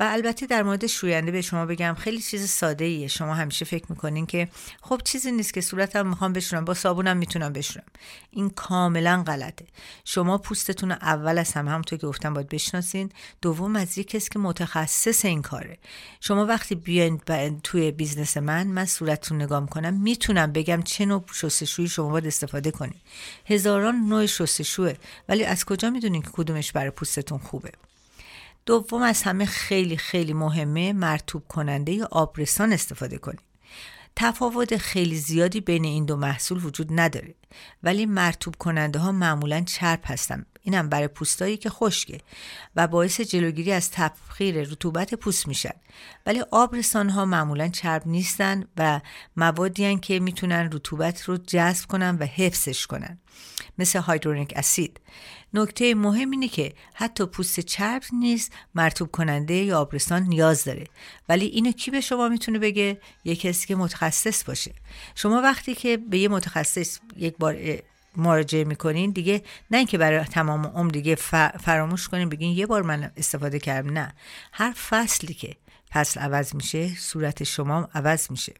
و 0.00 0.04
البته 0.10 0.46
در 0.46 0.62
مورد 0.62 0.86
شوینده 0.86 1.32
به 1.32 1.42
شما 1.42 1.66
بگم 1.66 1.96
خیلی 1.98 2.20
چیز 2.20 2.48
ساده 2.48 2.84
ایه. 2.84 3.08
شما 3.08 3.34
همیشه 3.34 3.64
فکر 3.64 3.84
می‌کنین 3.88 4.26
که 4.26 4.48
خب 4.82 5.00
چیزی 5.04 5.32
نیست 5.32 5.54
که 5.54 5.60
صورتم 5.60 6.06
می‌خوام 6.06 6.32
بشورم 6.32 6.64
با 6.64 6.74
صابونم 6.74 7.16
می‌تونم 7.16 7.52
بشورم 7.52 7.86
این 8.30 8.50
کاملا 8.50 9.22
غلطه. 9.26 9.66
شما 10.04 10.38
پوستتون 10.38 10.92
اول 10.92 11.38
از 11.38 11.52
همه 11.52 11.70
همونطور 11.70 11.98
که 11.98 12.06
گفتم 12.06 12.34
باید 12.34 12.48
بشناسین. 12.48 13.10
دوم 13.42 13.76
از 13.76 13.98
یک 13.98 14.08
کسی 14.08 14.30
که 14.30 14.38
متخصص 14.38 15.24
این 15.24 15.42
کاره. 15.42 15.78
شما 16.20 16.46
وقتی 16.46 16.74
بیاین 16.74 17.20
توی 17.62 17.90
business 17.90 18.36
من 18.36 18.66
من 18.66 18.84
صورتتون 18.84 19.42
نگاه 19.42 19.60
می‌کنم 19.60 19.94
می‌تونم 19.94 20.52
بگم 20.52 20.82
چه 20.82 21.06
نوع 21.06 21.24
شستشویی 21.32 21.88
شما 21.88 22.08
باید 22.08 22.26
استفاده 22.26 22.70
کنید 22.70 23.00
هزاران 23.46 23.96
نوع 23.96 24.26
شستشوه. 24.26 24.94
ولی 25.28 25.44
از 25.44 25.64
کجا 25.64 25.90
می‌دونین 25.90 26.22
که 26.22 26.30
کدومش 26.32 26.72
برای 26.82 26.90
پوستتون 26.90 27.38
خوبه. 27.38 27.72
دوم 28.66 29.02
از 29.02 29.22
همه 29.22 29.44
خیلی 29.44 29.96
خیلی 29.96 30.32
مهمه 30.32 30.92
مرطوب 30.92 31.48
کننده 31.48 31.92
یا 31.92 32.08
آبرسان 32.10 32.72
استفاده 32.72 33.18
کنید. 33.18 33.40
تفاوت 34.16 34.76
خیلی 34.76 35.16
زیادی 35.16 35.60
بین 35.60 35.84
این 35.84 36.04
دو 36.04 36.16
محصول 36.16 36.64
وجود 36.64 36.88
نداره 36.90 37.34
ولی 37.82 38.06
مرتوب 38.06 38.56
کننده 38.56 38.98
ها 38.98 39.12
معمولا 39.12 39.60
چرب 39.60 40.00
هستن. 40.04 40.46
اینم 40.62 40.88
برای 40.88 41.08
پوستایی 41.08 41.56
که 41.56 41.70
خشکه 41.70 42.20
و 42.76 42.86
باعث 42.86 43.20
جلوگیری 43.20 43.72
از 43.72 43.90
تبخیر 43.90 44.62
رطوبت 44.62 45.14
پوست 45.14 45.48
میشن. 45.48 45.74
ولی 46.26 46.40
آبرسان 46.50 47.08
ها 47.08 47.24
معمولا 47.24 47.68
چرب 47.68 48.02
نیستن 48.06 48.64
و 48.76 49.00
موادی 49.36 49.98
که 49.98 50.20
می‌تونن 50.20 50.70
رطوبت 50.72 51.22
رو 51.22 51.36
جذب 51.36 51.86
کنن 51.86 52.16
و 52.16 52.24
حفظش 52.24 52.86
کنن. 52.86 53.18
مثل 53.78 53.98
هایدرونیک 53.98 54.52
اسید. 54.56 55.00
نکته 55.54 55.94
مهم 55.94 56.30
اینه 56.30 56.48
که 56.48 56.72
حتی 56.94 57.26
پوست 57.26 57.60
چرب 57.60 58.02
نیز 58.12 58.50
مرتوب 58.74 59.10
کننده 59.10 59.54
یا 59.54 59.80
آبرسان 59.80 60.22
نیاز 60.22 60.64
داره. 60.64 60.84
ولی 61.28 61.46
اینو 61.46 61.72
کی 61.72 61.90
به 61.90 62.00
شما 62.00 62.28
می‌تونه 62.28 62.58
بگه؟ 62.58 63.00
یه 63.24 63.36
کسی 63.36 63.66
که 63.66 63.76
متخصص 63.76 64.44
باشه. 64.44 64.74
شما 65.14 65.40
وقتی 65.40 65.74
که 65.74 65.96
به 65.96 66.18
یه 66.18 66.28
متخصص 66.28 66.98
یک 67.16 67.36
بار 67.38 67.54
مراجعه 68.16 68.64
می‌کنین 68.64 69.10
دیگه 69.10 69.42
نه 69.70 69.78
اینکه 69.78 69.98
برای 69.98 70.24
تمام 70.24 70.66
عمر 70.66 70.90
دیگه 70.90 71.14
فراموش 71.60 72.08
کنین 72.08 72.28
بگین 72.28 72.56
یه 72.56 72.66
بار 72.66 72.82
من 72.82 73.12
استفاده 73.16 73.58
کردم 73.58 73.90
نه. 73.90 74.14
هر 74.52 74.72
فصلی 74.72 75.34
که 75.34 75.56
فصل 75.92 76.20
عوض 76.20 76.54
میشه 76.54 76.94
صورت 76.94 77.44
شما 77.44 77.88
عوض 77.94 78.30
میشه. 78.30 78.54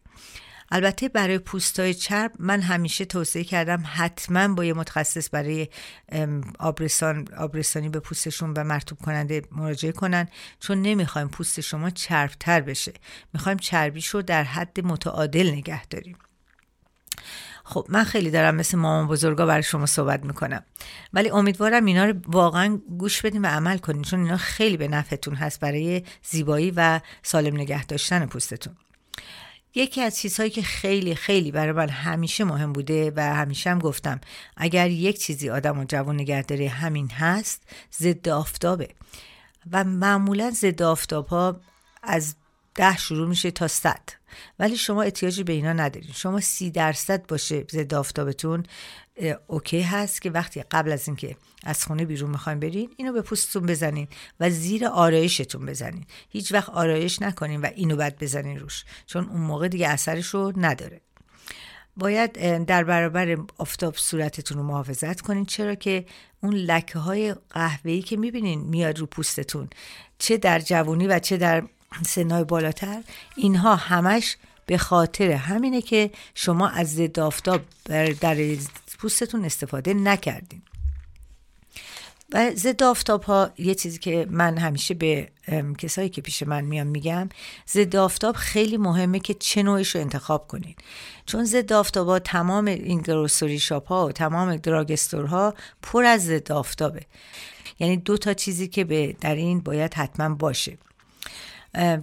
البته 0.75 1.09
برای 1.09 1.39
پوستای 1.39 1.95
چرب 1.95 2.33
من 2.39 2.61
همیشه 2.61 3.05
توصیه 3.05 3.45
کردم 3.45 3.83
حتما 3.87 4.55
با 4.55 4.65
یه 4.65 4.73
متخصص 4.73 5.29
برای 5.33 5.69
آبرسان 6.59 7.29
آبرسانی 7.37 7.89
به 7.89 8.01
پوستشون 8.01 8.53
و 8.57 8.65
مرتوب 8.65 8.99
کننده 8.99 9.43
مراجعه 9.51 9.93
کنن 9.93 10.29
چون 10.61 10.83
نمی‌خوایم 10.83 11.29
پوست 11.29 11.61
شما 11.61 11.91
چربتر 11.91 12.61
بشه. 12.61 12.93
می‌خوایم 13.33 13.59
چربیش 13.59 14.09
رو 14.09 14.23
در 14.23 14.45
حد 14.45 14.81
متعادل 14.81 15.51
نگه 15.51 15.87
داریم. 15.87 16.17
خب 17.73 17.87
من 17.89 18.05
خیلی 18.05 18.31
دارم 18.31 18.55
مثل 18.55 18.79
مامان 18.79 19.09
بزرگا 19.09 19.47
برای 19.47 19.63
شما 19.63 19.87
صحبت 19.87 20.25
می‌کنم. 20.25 20.63
ولی 21.13 21.31
امیدوارم 21.31 21.85
اینا 21.85 22.05
رو 22.05 22.15
واقعا 22.27 22.81
گوش 22.99 23.23
بدین 23.23 23.45
و 23.45 23.49
عمل 23.49 23.79
کنین 23.79 24.03
چون 24.03 24.21
اینا 24.21 24.37
خیلی 24.37 24.77
به 24.77 24.89
نفعتون 24.89 25.35
هست 25.35 25.61
برای 25.61 26.03
زیبایی 26.23 26.73
و 26.77 27.01
سالم 27.23 27.57
نگه 27.57 27.85
داشتن 27.85 28.27
پوستتون. 28.27 28.77
یکی 29.75 30.01
از 30.01 30.19
چیزهایی 30.19 30.51
که 30.51 30.63
خیلی 30.63 31.15
خیلی 31.15 31.51
برای 31.51 31.73
من 31.73 31.89
همیشه 31.89 32.45
مهم 32.45 32.73
بوده 32.73 33.13
و 33.17 33.35
همیشه 33.35 33.71
هم 33.71 33.79
گفتم 33.79 34.21
اگر 34.57 34.91
یک 34.91 35.19
چیزی 35.19 35.51
آدم 35.51 35.79
و 35.79 35.85
جوان 35.85 36.15
نگه 36.15 36.43
داره 36.43 36.69
همین 36.69 37.11
هست 37.11 37.63
ضد 37.99 38.29
آفتابه. 38.29 38.89
و 39.73 39.85
معمولا 39.85 40.51
ضد 40.51 40.83
آفتاب 40.83 41.27
ها 41.27 41.61
از 42.03 42.35
ده 42.75 42.97
شروع 42.97 43.29
میشه 43.29 43.51
تا 43.51 43.69
صد. 43.69 44.03
ولی 44.59 44.77
شما 44.77 45.03
احتیاجی 45.03 45.45
به 45.45 45.53
اینا 45.53 45.73
ندارین. 45.73 46.13
شما 46.13 46.41
سی 46.41 46.71
درصد 46.71 47.27
باشه 47.27 47.65
ضد 47.71 47.95
آفتابتون. 47.95 48.63
اوکی 49.47 49.83
هست 49.83 50.23
که 50.23 50.31
وقتی 50.31 50.63
قبل 50.63 50.93
از 50.93 51.09
اینکه 51.09 51.37
از 51.65 51.85
خونه 51.85 52.05
بیرون 52.05 52.31
می‌خوایم 52.31 52.61
برین 52.61 52.91
اینو 52.97 53.13
به 53.13 53.23
پوستتون 53.23 53.67
بزنین 53.67 54.09
و 54.41 54.51
زیر 54.51 54.87
آرایشتون 54.87 55.67
بزنین. 55.67 56.05
هیچ 56.29 56.53
وقت 56.53 56.69
آرایش 56.69 57.23
نکنین 57.23 57.61
و 57.61 57.67
اینو 57.75 57.97
بعد 57.97 58.19
بزنین 58.19 58.59
روش 58.59 58.85
چون 59.07 59.29
اون 59.29 59.41
موقع 59.41 59.69
دیگه 59.69 59.89
اثرش 59.89 60.27
رو 60.27 60.53
نداره. 60.57 61.01
باید 61.97 62.65
در 62.65 62.85
برابر 62.85 63.37
آفتاب 63.59 63.97
صورتتون 63.97 64.59
رو 64.59 64.65
محافظت 64.65 65.21
کنین. 65.21 65.45
چرا 65.45 65.75
که 65.75 66.07
اون 66.43 66.55
لکه 66.55 66.99
های 66.99 67.35
قهوه‌ای 67.51 68.03
که 68.03 68.17
می‌بینین 68.17 68.61
میاد 68.61 68.99
رو 68.99 69.07
پوستتون 69.07 69.69
چه 70.19 70.37
در 70.37 70.61
جوانی 70.61 71.07
و 71.07 71.19
چه 71.19 71.37
در 71.37 71.63
سنهای 72.07 72.45
بالاتر. 72.45 73.03
اینها 73.37 73.77
همش 73.77 74.37
به 74.67 74.79
خاطر 74.79 75.31
همینه 75.31 75.83
که 75.83 76.11
شما 76.35 76.69
از 76.69 76.95
ضد 76.95 77.21
آفتاب 77.21 77.61
در 78.21 78.57
پوستتون 78.99 79.45
استفاده 79.45 79.95
نکردین. 79.95 80.63
و 82.33 82.51
ضد 82.55 82.83
آفتاب 82.83 83.23
ها 83.23 83.51
یه 83.59 83.75
چیزی 83.75 83.99
که 83.99 84.27
من 84.31 84.59
همیشه 84.59 84.95
به 84.95 85.29
کسایی 85.79 86.09
که 86.09 86.21
پیش 86.21 86.43
من 86.43 86.65
میام 86.65 86.87
میگم 86.87 87.29
ضد 87.69 87.97
آفتاب 87.97 88.37
خیلی 88.37 88.77
مهمه 88.77 89.21
که 89.21 89.35
چه 89.35 89.63
نوعش 89.63 89.95
رو 89.95 90.01
انتخاب 90.01 90.49
کنین. 90.49 90.75
چون 91.27 91.45
ضد 91.45 91.73
آفتاب 91.73 92.09
ها 92.09 92.19
تمام 92.19 92.65
این 92.65 93.01
گروسری 93.01 93.59
شاپ 93.59 93.89
ها 93.89 94.07
و 94.07 94.13
تمام 94.13 94.57
دراگستور 94.57 95.25
ها 95.25 95.55
پر 95.83 96.05
از 96.05 96.25
ضد 96.25 96.53
آفتابه. 96.53 97.01
یعنی 97.79 97.97
دو 97.97 98.17
تا 98.17 98.35
چیزی 98.35 98.69
که 98.69 98.85
به 98.85 99.17
در 99.21 99.35
این 99.35 99.61
باید 99.61 99.95
حتما 99.95 100.35
باشه. 100.35 100.79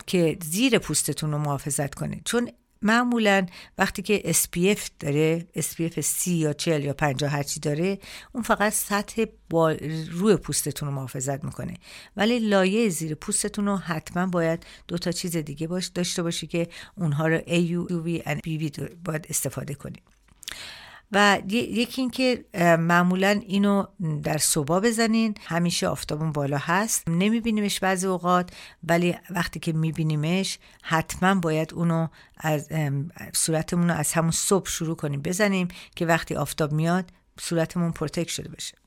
که 0.07 0.37
زیر 0.43 0.79
پوستتون 0.79 1.31
رو 1.31 1.37
محافظت 1.37 1.95
کنه 1.95 2.21
چون 2.25 2.51
معمولا 2.81 3.45
وقتی 3.77 4.01
که 4.01 4.33
SPF 4.33 4.79
داره 4.99 5.47
SPF 5.57 5.99
30 5.99 6.31
یا 6.31 6.53
40 6.53 6.83
یا 6.83 6.93
50 6.93 7.31
هرچی 7.31 7.59
داره 7.59 7.99
اون 8.31 8.43
فقط 8.43 8.73
سطح 8.73 9.25
با 9.49 9.71
روی 10.11 10.35
پوستتون 10.35 10.89
رو 10.89 10.95
محافظت 10.95 11.43
می‌کنه. 11.43 11.73
ولی 12.17 12.39
لایه 12.39 12.89
زیر 12.89 13.15
پوستتون 13.15 13.65
رو 13.65 13.77
حتما 13.77 14.25
باید 14.25 14.65
دو 14.87 14.97
تا 14.97 15.11
چیز 15.11 15.37
دیگه 15.37 15.67
باش 15.67 15.87
داشته 15.87 16.23
باشی 16.23 16.47
که 16.47 16.67
اونها 16.95 17.27
رو 17.27 17.39
AU, 17.39 17.89
UV 17.91 18.21
و 18.25 18.35
BB 18.35 18.81
باید 19.05 19.25
استفاده 19.29 19.73
کنید 19.73 20.18
و 21.11 21.41
یکی 21.47 22.01
اینکه 22.01 22.45
معمولا 22.79 23.41
اینو 23.47 23.85
در 24.23 24.37
صبح 24.37 24.79
بزنین. 24.79 25.35
همیشه 25.45 25.87
آفتابون 25.87 26.31
بالا 26.31 26.57
هست. 26.57 27.07
نمیبینیمش 27.07 27.79
بعضی 27.79 28.07
اوقات 28.07 28.51
ولی 28.83 29.15
وقتی 29.29 29.59
که 29.59 29.73
میبینیمش 29.73 30.59
حتما 30.83 31.35
باید 31.35 31.73
اونو 31.73 32.07
از 32.37 32.69
صورتمون 33.33 33.89
رو 33.89 33.95
از 33.95 34.13
همون 34.13 34.31
صبح 34.31 34.69
شروع 34.69 34.95
کنیم. 34.95 35.21
بزنیم 35.21 35.67
که 35.95 36.05
وقتی 36.05 36.35
آفتاب 36.35 36.71
میاد 36.71 37.11
صورتمون 37.39 37.91
protect 37.91 38.29
شده 38.29 38.49
بشه. 38.49 38.77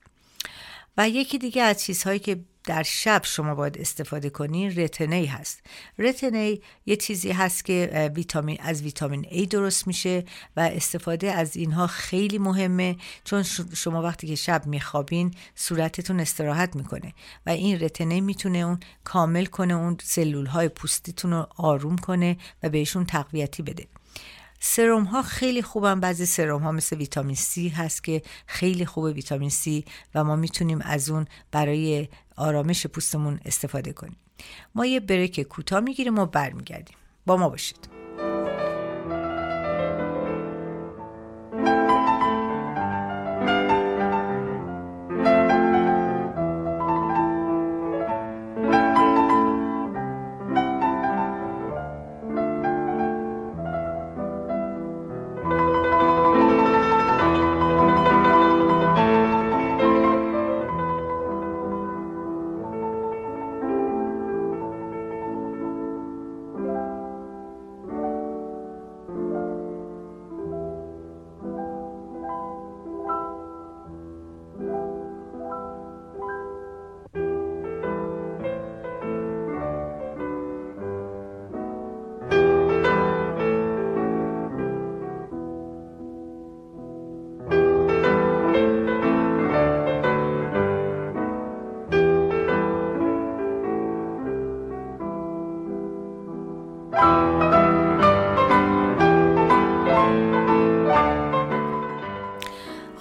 و 0.97 1.09
یکی 1.09 1.39
دیگه 1.39 1.63
از 1.63 1.83
چیزهایی 1.83 2.19
که 2.19 2.45
در 2.65 2.83
شب 2.83 3.23
شما 3.25 3.55
باید 3.55 3.79
استفاده 3.79 4.31
کنین 4.31 4.77
retinoid 4.77 5.27
هست. 5.27 5.61
retinoid 5.99 6.61
یه 6.87 6.97
چیزی 6.97 7.33
هست 7.33 7.65
که 7.65 8.11
ویتامین 8.15 8.57
از 8.61 8.83
ویتامین 8.83 9.23
A 9.25 9.49
درست 9.49 9.87
میشه 9.87 10.25
و 10.57 10.61
استفاده 10.61 11.33
از 11.33 11.57
اینها 11.57 11.87
خیلی 11.87 12.39
مهمه 12.39 12.97
چون 13.25 13.43
شما 13.75 14.03
وقتی 14.03 14.27
که 14.27 14.35
شب 14.35 14.67
میخوابین 14.67 15.35
صورتتون 15.55 16.21
استراحت 16.21 16.77
می‌کنه 16.77 17.13
و 17.47 17.51
این 17.51 17.81
رتنی 17.81 18.21
می‌تونه 18.21 18.59
اون 18.59 18.81
کامل 19.05 19.45
کنه 19.45 19.75
اون 19.75 19.97
سلول 20.03 20.47
های 20.47 20.69
پوستیتون 20.69 21.31
رو 21.31 21.47
آروم 21.57 21.97
کنه 21.97 22.37
و 22.63 22.69
بهشون 22.69 23.07
تقویتی 23.07 23.63
بده. 23.63 23.87
سرم 24.65 25.05
ها 25.05 25.23
خیلی 25.23 25.63
خوبن. 25.63 26.01
بعضی 26.01 26.27
سرم 26.27 26.63
ها 26.63 26.73
مثل 26.73 26.97
ویتامین 26.97 27.37
C 27.37 27.59
هست 27.77 28.05
که 28.05 28.23
خیلی 28.47 28.87
خوبه 28.87 29.13
ویتامین 29.13 29.51
C 29.51 29.89
و 30.15 30.25
ما 30.25 30.37
می‌تونیم 30.37 30.81
از 30.83 31.11
اون 31.11 31.27
برای 31.51 32.09
آرامش 32.37 32.87
پوستمون 32.87 33.41
استفاده 33.45 33.93
کنیم. 33.93 34.17
ما 34.75 34.87
یه 34.87 35.01
بریک 35.01 35.41
کوتاه 35.41 35.81
می‌گیریم 35.81 36.19
و 36.19 36.27
برمیگردیم. 36.27 36.97
با 37.27 37.37
ما 37.37 37.49
باشید. 37.49 38.02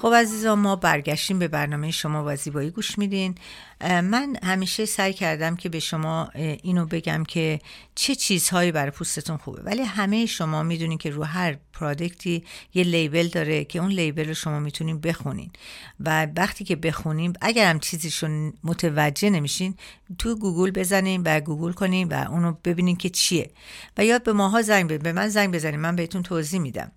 خب 0.02 0.14
عزیزان 0.14 0.60
ما 0.60 0.76
برگشتیم 0.76 1.40
به 1.40 1.48
برنامه 1.48 1.92
شما 1.92 2.24
و 2.28 2.36
زیبایی 2.36 2.70
گوش 2.70 2.98
میدین. 2.98 3.36
من 3.82 4.36
همیشه 4.44 4.86
سعی 4.86 5.14
کردم 5.14 5.56
که 5.56 5.70
به 5.70 5.80
شما 5.80 6.30
اینو 6.64 6.86
بگم 6.86 7.24
که 7.24 7.60
چه 7.96 8.16
چیزهایی 8.16 8.72
برای 8.72 8.92
پوستتون 8.92 9.38
خوبه. 9.38 9.62
ولی 9.62 9.82
همه 9.82 10.26
شما 10.26 10.64
می‌دونین 10.64 10.98
که 10.98 11.10
رو 11.10 11.24
هر 11.24 11.58
product 11.74 12.35
ی 12.35 12.44
یه 12.74 12.84
label 12.84 13.28
داره 13.28 13.64
که 13.64 13.80
اون 13.80 13.92
label 13.92 14.28
رو 14.28 14.34
شما 14.34 14.60
می‌تونین 14.60 15.00
بخونین. 15.02 15.52
و 16.00 16.28
وقتی 16.38 16.64
که 16.64 16.76
بخونیم 16.76 17.34
اگر 17.42 17.70
هم 17.70 17.80
چیزیشون 17.80 18.54
متوجه 18.64 19.30
نمیشین 19.30 19.76
تو 20.18 20.36
گوگل 20.36 20.72
بزنین 20.72 21.22
و 21.26 21.40
گوگل 21.40 21.72
کنین 21.72 22.08
و 22.08 22.32
اونو 22.32 22.54
ببینین 22.64 22.96
که 22.96 23.10
چیه. 23.10 23.52
و 23.98 24.06
یا 24.06 24.24
به 24.24 24.34
ماها 24.34 24.62
زنگ 24.62 24.86
بزنین 24.86 25.04
به 25.04 25.12
من 25.14 25.28
زنگ 25.28 25.54
بزنین 25.54 25.80
من 25.80 25.96
بهتون 25.96 26.24
توضیح 26.24 26.60
میدم. 26.60 26.92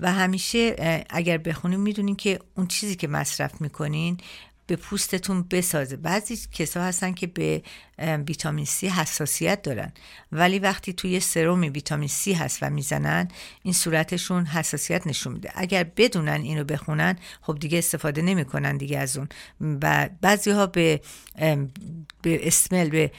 و 0.00 0.12
همیشه 0.12 0.76
اگر 1.10 1.38
بخونیم 1.38 1.80
می‌دونین 1.80 2.16
که 2.16 2.38
اون 2.56 2.66
چیزی 2.66 2.96
که 2.96 3.08
مصرف 3.08 3.60
می‌کنین 3.60 4.16
به 4.66 4.76
پوستتون 4.76 5.42
بسازه. 5.50 5.96
بعضی 5.96 6.38
کسا 6.52 6.82
هستن 6.82 7.12
که 7.12 7.26
به 7.26 7.62
ویتامین 7.98 8.66
C 8.66 8.84
حساسیت 8.84 9.62
دارن. 9.62 9.92
ولی 10.32 10.58
وقتی 10.58 10.92
توی 10.92 11.20
سرومی 11.20 11.68
ویتامین 11.68 12.08
C 12.08 12.28
هست 12.28 12.58
و 12.62 12.70
می‌زنن 12.70 13.28
این 13.62 13.74
صورتشون 13.74 14.46
حساسیت 14.46 15.06
نشون 15.06 15.32
میده. 15.32 15.50
اگر 15.54 15.84
بدونن 15.96 16.40
اینو 16.40 16.64
بخونن 16.64 17.18
خب 17.40 17.58
دیگه 17.58 17.78
استفاده 17.78 18.22
نمی‌کنن 18.22 18.76
دیگه 18.76 18.98
از 18.98 19.16
اون. 19.16 19.28
و 19.82 20.08
بعضی 20.20 20.50
ها 20.50 20.66
به 20.66 21.00
به 22.22 22.48
اسمل 22.48 22.88
به 22.88 23.12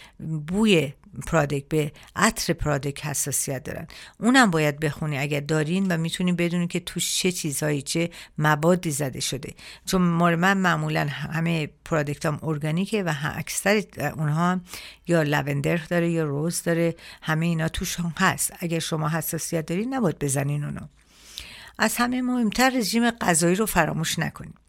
بوی 0.47 0.93
پرادکت 1.27 1.67
به 1.67 1.91
عطر 2.15 2.53
پرادکت 2.53 3.05
حساسیت 3.05 3.63
دارن. 3.63 3.87
اونم 4.19 4.51
باید 4.51 4.79
بخونی 4.79 5.17
اگر 5.17 5.39
دارین 5.39 5.91
و 5.91 5.97
می‌تونین 5.97 6.35
بدونین 6.35 6.67
که 6.67 6.79
توش 6.79 7.17
چه 7.17 7.31
چیزهایی 7.31 7.81
چه 7.81 8.09
موادی 8.37 8.91
زده 8.91 9.19
شده. 9.19 9.53
چون 9.85 10.01
من 10.01 10.57
معمولا 10.57 11.07
همه 11.09 11.69
پرادکت 11.85 12.25
هم 12.25 12.39
ارگانیکه 12.43 13.03
و 13.03 13.13
اکثر 13.35 13.83
اونها 14.17 14.59
یا 15.07 15.23
لوندر 15.23 15.77
داره 15.77 16.11
یا 16.11 16.23
روز 16.23 16.63
داره. 16.63 16.95
همه 17.21 17.45
اینا 17.45 17.67
توش 17.67 17.99
هم 17.99 18.13
هست. 18.17 18.53
اگر 18.59 18.79
شما 18.79 19.09
حساسیت 19.09 19.65
دارین 19.65 19.93
نباید 19.93 20.19
بزنین 20.19 20.63
اونو. 20.63 20.81
از 21.79 21.95
همه 21.97 22.21
مهمتر 22.21 22.69
رژیم 22.69 23.11
غذایی 23.11 23.55
رو 23.55 23.65
فراموش 23.65 24.19
نکنید 24.19 24.64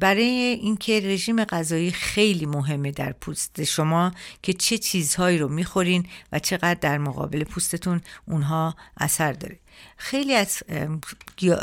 برای 0.00 0.58
اینکه 0.62 1.00
رژیم 1.04 1.44
غذایی 1.44 1.90
خیلی 1.90 2.46
مهمه 2.46 2.90
در 2.90 3.12
پوست 3.12 3.64
شما 3.64 4.12
که 4.42 4.52
چه 4.52 4.78
چیزهایی 4.78 5.38
رو 5.38 5.48
می‌خورین 5.48 6.06
و 6.32 6.38
چقدر 6.38 6.74
در 6.74 6.98
مقابل 6.98 7.44
پوستتون 7.44 8.00
اونها 8.26 8.76
اثر 8.96 9.32
داره. 9.32 9.58
خیلی 9.96 10.34
از 10.34 10.62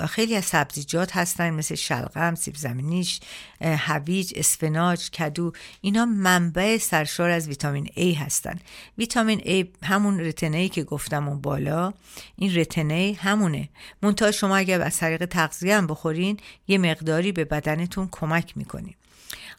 خیلی 0.10 0.36
از 0.36 0.45
سبزیجات 0.45 1.17
هستن 1.17 1.49
مثل 1.49 1.76
شلغم، 1.76 2.36
سیب 2.36 2.56
زمینیش، 2.56 3.19
هویج، 3.62 4.34
اسفناج، 4.36 5.10
کدو 5.10 5.52
اینا 5.82 6.06
منبع 6.06 6.78
سرشار 6.78 7.30
از 7.30 7.47
ویتامین 7.47 7.86
A 7.86 8.17
هستن. 8.17 8.60
ویتامین 8.97 9.39
A 9.39 9.86
همون 9.86 10.19
رتنه 10.19 10.58
ای 10.58 10.69
که 10.69 10.84
گفتم 10.84 11.28
اون 11.28 11.41
بالا 11.41 11.93
این 12.36 12.56
رتنه 12.56 13.17
همونه. 13.19 13.69
منتها 14.02 14.32
شما 14.32 14.58
اگر 14.58 14.82
از 14.82 14.97
طریق 14.97 15.26
تغذیه 15.26 15.78
هم 15.78 15.88
بخورین 15.88 16.38
یه 16.67 16.78
مقداری 16.78 17.32
به 17.32 17.45
بدنتون 17.45 18.08
کمک 18.12 18.58
می‌کنین. 18.58 18.93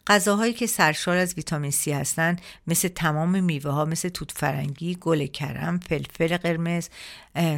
غذاهایی 0.07 0.53
که 0.53 0.67
سرشار 0.67 1.17
از 1.17 1.33
ویتامین 1.33 1.71
C 1.71 1.87
هستند 1.87 2.41
مثل 2.67 2.87
تمام 2.87 3.43
میوه 3.43 3.71
ها 3.71 3.85
مثل 3.85 4.09
توت 4.09 4.31
فرنگی، 4.31 4.95
گل 5.01 5.25
کرم، 5.25 5.79
فلفل 5.79 6.37
قرمز 6.37 6.89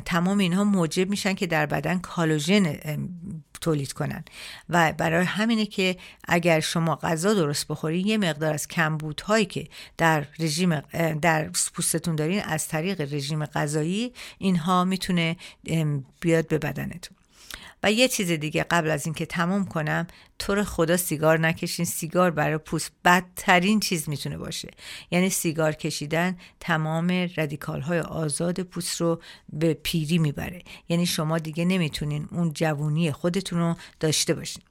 تمام 0.05 0.38
اینها 0.38 0.63
موجب 0.63 1.10
میشن 1.10 1.33
که 1.33 1.47
در 1.47 1.65
بدن 1.65 1.99
کالوژن 1.99 2.77
تولید 3.62 3.93
کنن. 3.93 4.23
و 4.69 4.93
برای 4.93 5.25
همینه 5.25 5.65
که 5.65 5.97
اگر 6.27 6.60
شما 6.60 6.95
غذا 6.95 7.33
درست 7.33 7.67
بخورین 7.67 8.07
یه 8.07 8.17
مقدار 8.17 8.53
از 8.53 8.67
کمبودهایی 8.67 9.45
که 9.45 9.67
در 9.97 10.27
رژیم 10.39 10.79
در 11.21 11.49
پوستتون 11.73 12.15
دارین 12.15 12.41
از 12.41 12.67
طریق 12.67 13.13
رژیم 13.13 13.45
غذایی 13.45 14.13
اینها 14.38 14.83
می‌تونه 14.83 15.38
بیاد 16.19 16.47
به 16.47 16.57
بدنتون. 16.57 17.17
و 17.84 17.91
یه 17.91 18.08
چیز 18.08 18.32
دیگه 18.32 18.63
قبل 18.63 18.89
از 18.89 19.06
اینکه 19.06 19.26
تموم 19.26 19.65
کنم 19.65 20.08
طور 20.39 20.63
خدا 20.63 20.98
سیگار 20.98 21.39
نکشین. 21.39 21.86
سیگار 21.86 22.32
برای 22.32 22.58
پوست 22.58 22.91
بدترین 23.06 23.80
چیز 23.80 24.10
می‌تونه 24.10 24.38
باشه. 24.38 24.72
یعنی 25.12 25.30
سیگار 25.30 25.72
کشیدن 25.72 26.38
تمام 26.60 27.30
رادیکال 27.38 27.82
های 27.82 28.00
آزاد 28.00 28.62
پوست 28.62 29.02
رو 29.02 29.22
به 29.54 29.74
پیری 29.74 30.17
می‌بره. 30.17 30.62
یعنی 30.89 31.06
شما 31.06 31.38
دیگه 31.38 31.65
نمی‌تونین 31.65 32.28
اون 32.32 32.54
جوونی 32.54 33.12
خودتون 33.12 33.60
رو 33.60 33.76
داشته 34.00 34.34
باشین. 34.34 34.63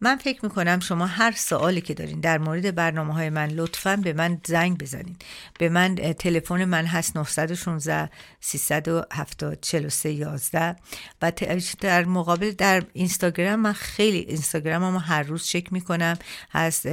من 0.00 0.16
فکر 0.16 0.40
می‌کنم 0.42 0.80
شما 0.80 1.06
هر 1.06 1.32
سوالی 1.32 1.80
که 1.80 1.94
دارین 1.94 2.20
در 2.20 2.38
مورد 2.38 2.74
برنامه 2.74 3.14
های 3.14 3.30
من 3.30 3.48
لطفا 3.48 3.96
به 3.96 4.12
من 4.12 4.40
زنگ 4.46 4.78
بزنین. 4.78 5.16
به 5.58 5.68
من 5.68 5.94
تلفن 5.94 6.64
من 6.64 6.86
هست 6.86 7.16
916 7.16 8.10
370 8.40 9.58
43 9.60 10.12
11 10.12 10.76
و 11.22 11.32
در 11.80 12.04
مقابل 12.04 12.50
در 12.50 12.82
اینستاگرام 12.92 13.60
من 13.60 13.72
خیلی 13.72 14.18
اینستاگرام 14.18 14.82
هم 14.84 15.02
هر 15.04 15.22
روز 15.22 15.46
چک 15.46 15.72
می‌کنم. 15.72 16.18
هست 16.50 16.88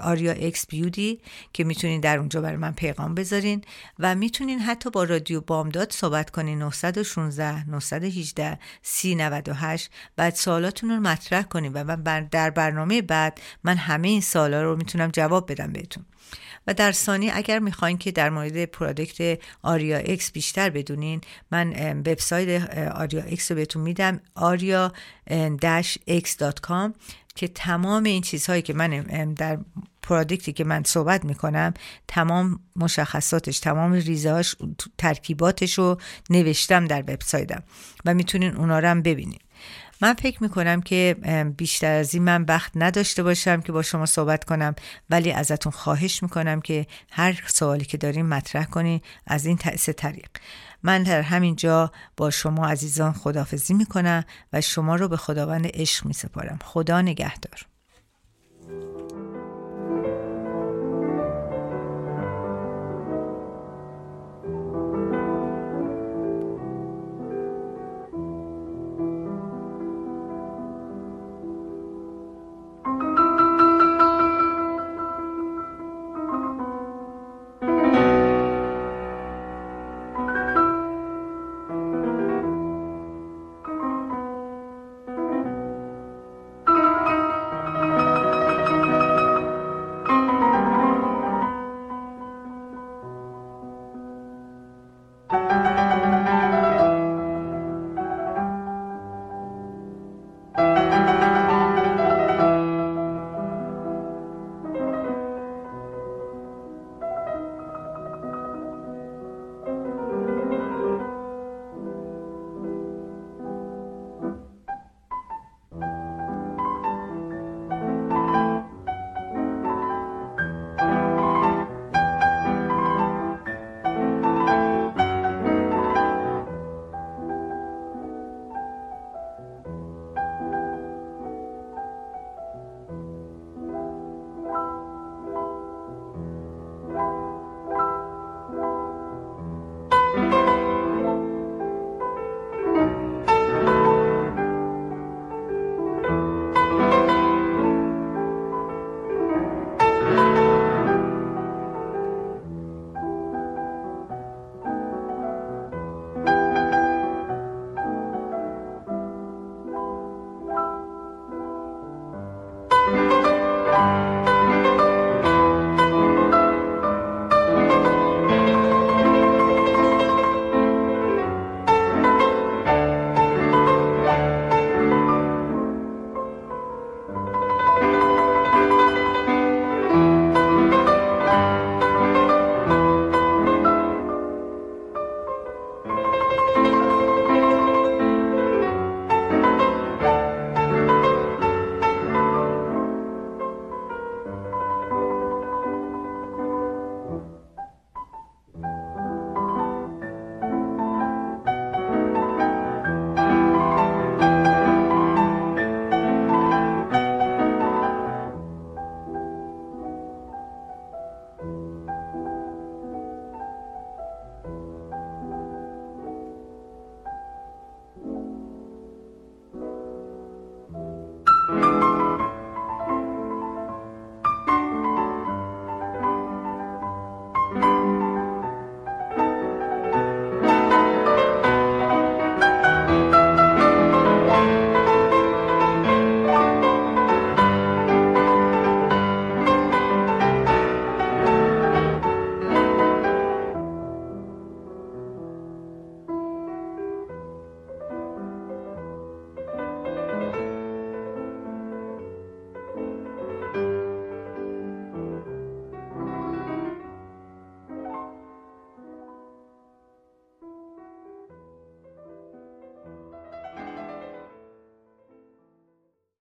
آریا 0.00 0.32
اکس 0.32 0.66
بیودی 0.66 1.20
که 1.52 1.64
می‌تونین 1.64 2.00
در 2.00 2.18
اونجا 2.18 2.40
برای 2.40 2.56
من 2.56 2.72
پیغام 2.72 3.14
بذارین. 3.14 3.62
و 3.98 4.14
می‌تونین 4.14 4.58
حتی 4.58 4.90
با 4.90 5.04
رادیو 5.04 5.40
بامداد 5.40 5.92
صحبت 5.92 6.30
کنین. 6.30 6.58
916 6.58 7.70
918 7.70 8.58
3098 8.82 9.90
بعد 10.16 10.34
سوالاتون 10.34 10.90
رو 10.90 10.96
مطرح 10.96 11.42
کنین 11.42 11.72
و 11.72 11.84
من 11.84 12.02
در 12.36 12.50
برنامه 12.50 13.02
بعد 13.02 13.40
من 13.64 13.76
همه 13.76 14.08
این 14.08 14.20
سوالا 14.20 14.62
رو 14.62 14.76
می‌تونم 14.76 15.10
جواب 15.10 15.52
بدم 15.52 15.72
بهتون. 15.72 16.04
و 16.66 16.74
در 16.74 16.92
ثانی 16.92 17.30
اگر 17.30 17.58
می‌خواین 17.58 17.98
که 17.98 18.12
در 18.12 18.30
مورد 18.30 18.64
product 18.64 19.38
آریا 19.62 19.98
اکس 19.98 20.32
بیشتر 20.32 20.70
بدونین 20.70 21.20
من 21.50 21.98
وبسایت 21.98 22.78
آریا 22.88 23.22
اکس 23.22 23.50
رو 23.50 23.56
بهتون 23.56 23.82
میدم 23.82 24.20
آریا 24.34 24.92
x.com 26.10 26.92
که 27.34 27.48
تمام 27.48 28.04
این 28.04 28.22
چیزهایی 28.22 28.62
که 28.62 28.74
من 28.74 29.02
در 29.34 29.58
product 30.02 30.46
ی 30.46 30.52
که 30.52 30.64
من 30.64 30.82
صحبت 30.84 31.24
می‌کنم 31.24 31.74
تمام 32.08 32.60
مشخصاتش 32.76 33.60
تمام 33.60 33.92
ریزهاش 33.92 34.56
ترکیباتش 34.98 35.78
رو 35.78 36.00
نوشتم 36.30 36.84
در 36.86 37.00
وبسایتم 37.00 37.62
و 38.04 38.14
می‌تونین 38.14 38.56
اونا 38.56 38.78
رو 38.78 38.88
هم 38.88 39.02
ببینین. 39.02 39.38
من 40.00 40.14
فکر 40.14 40.42
می‌کنم 40.42 40.82
که 40.82 41.16
بیشتر 41.56 41.92
از 41.92 42.14
این 42.14 42.22
من 42.22 42.44
وقت 42.44 42.72
نداشته 42.74 43.22
باشم 43.22 43.60
که 43.60 43.72
با 43.72 43.82
شما 43.82 44.06
صحبت 44.06 44.44
کنم 44.44 44.74
ولی 45.10 45.32
ازتون 45.32 45.72
خواهش 45.72 46.22
می‌کنم 46.22 46.60
که 46.60 46.86
هر 47.10 47.42
سوالی 47.46 47.84
که 47.84 47.96
داریم 47.96 48.26
مطرح 48.26 48.64
کنی 48.64 49.02
از 49.26 49.46
این 49.46 49.58
سه 49.76 49.92
طریق. 49.92 50.28
من 50.82 51.02
در 51.02 51.22
همین 51.22 51.56
جا 51.56 51.92
با 52.16 52.30
شما 52.30 52.66
عزیزان 52.66 53.12
خدافزی 53.12 53.74
می‌کنم 53.74 54.24
و 54.52 54.60
شما 54.60 54.96
رو 54.96 55.08
به 55.08 55.16
خداوند 55.16 55.66
عشق 55.74 56.06
میسپارم. 56.06 56.58
خدا 56.64 57.00
نگهدار. 57.00 57.66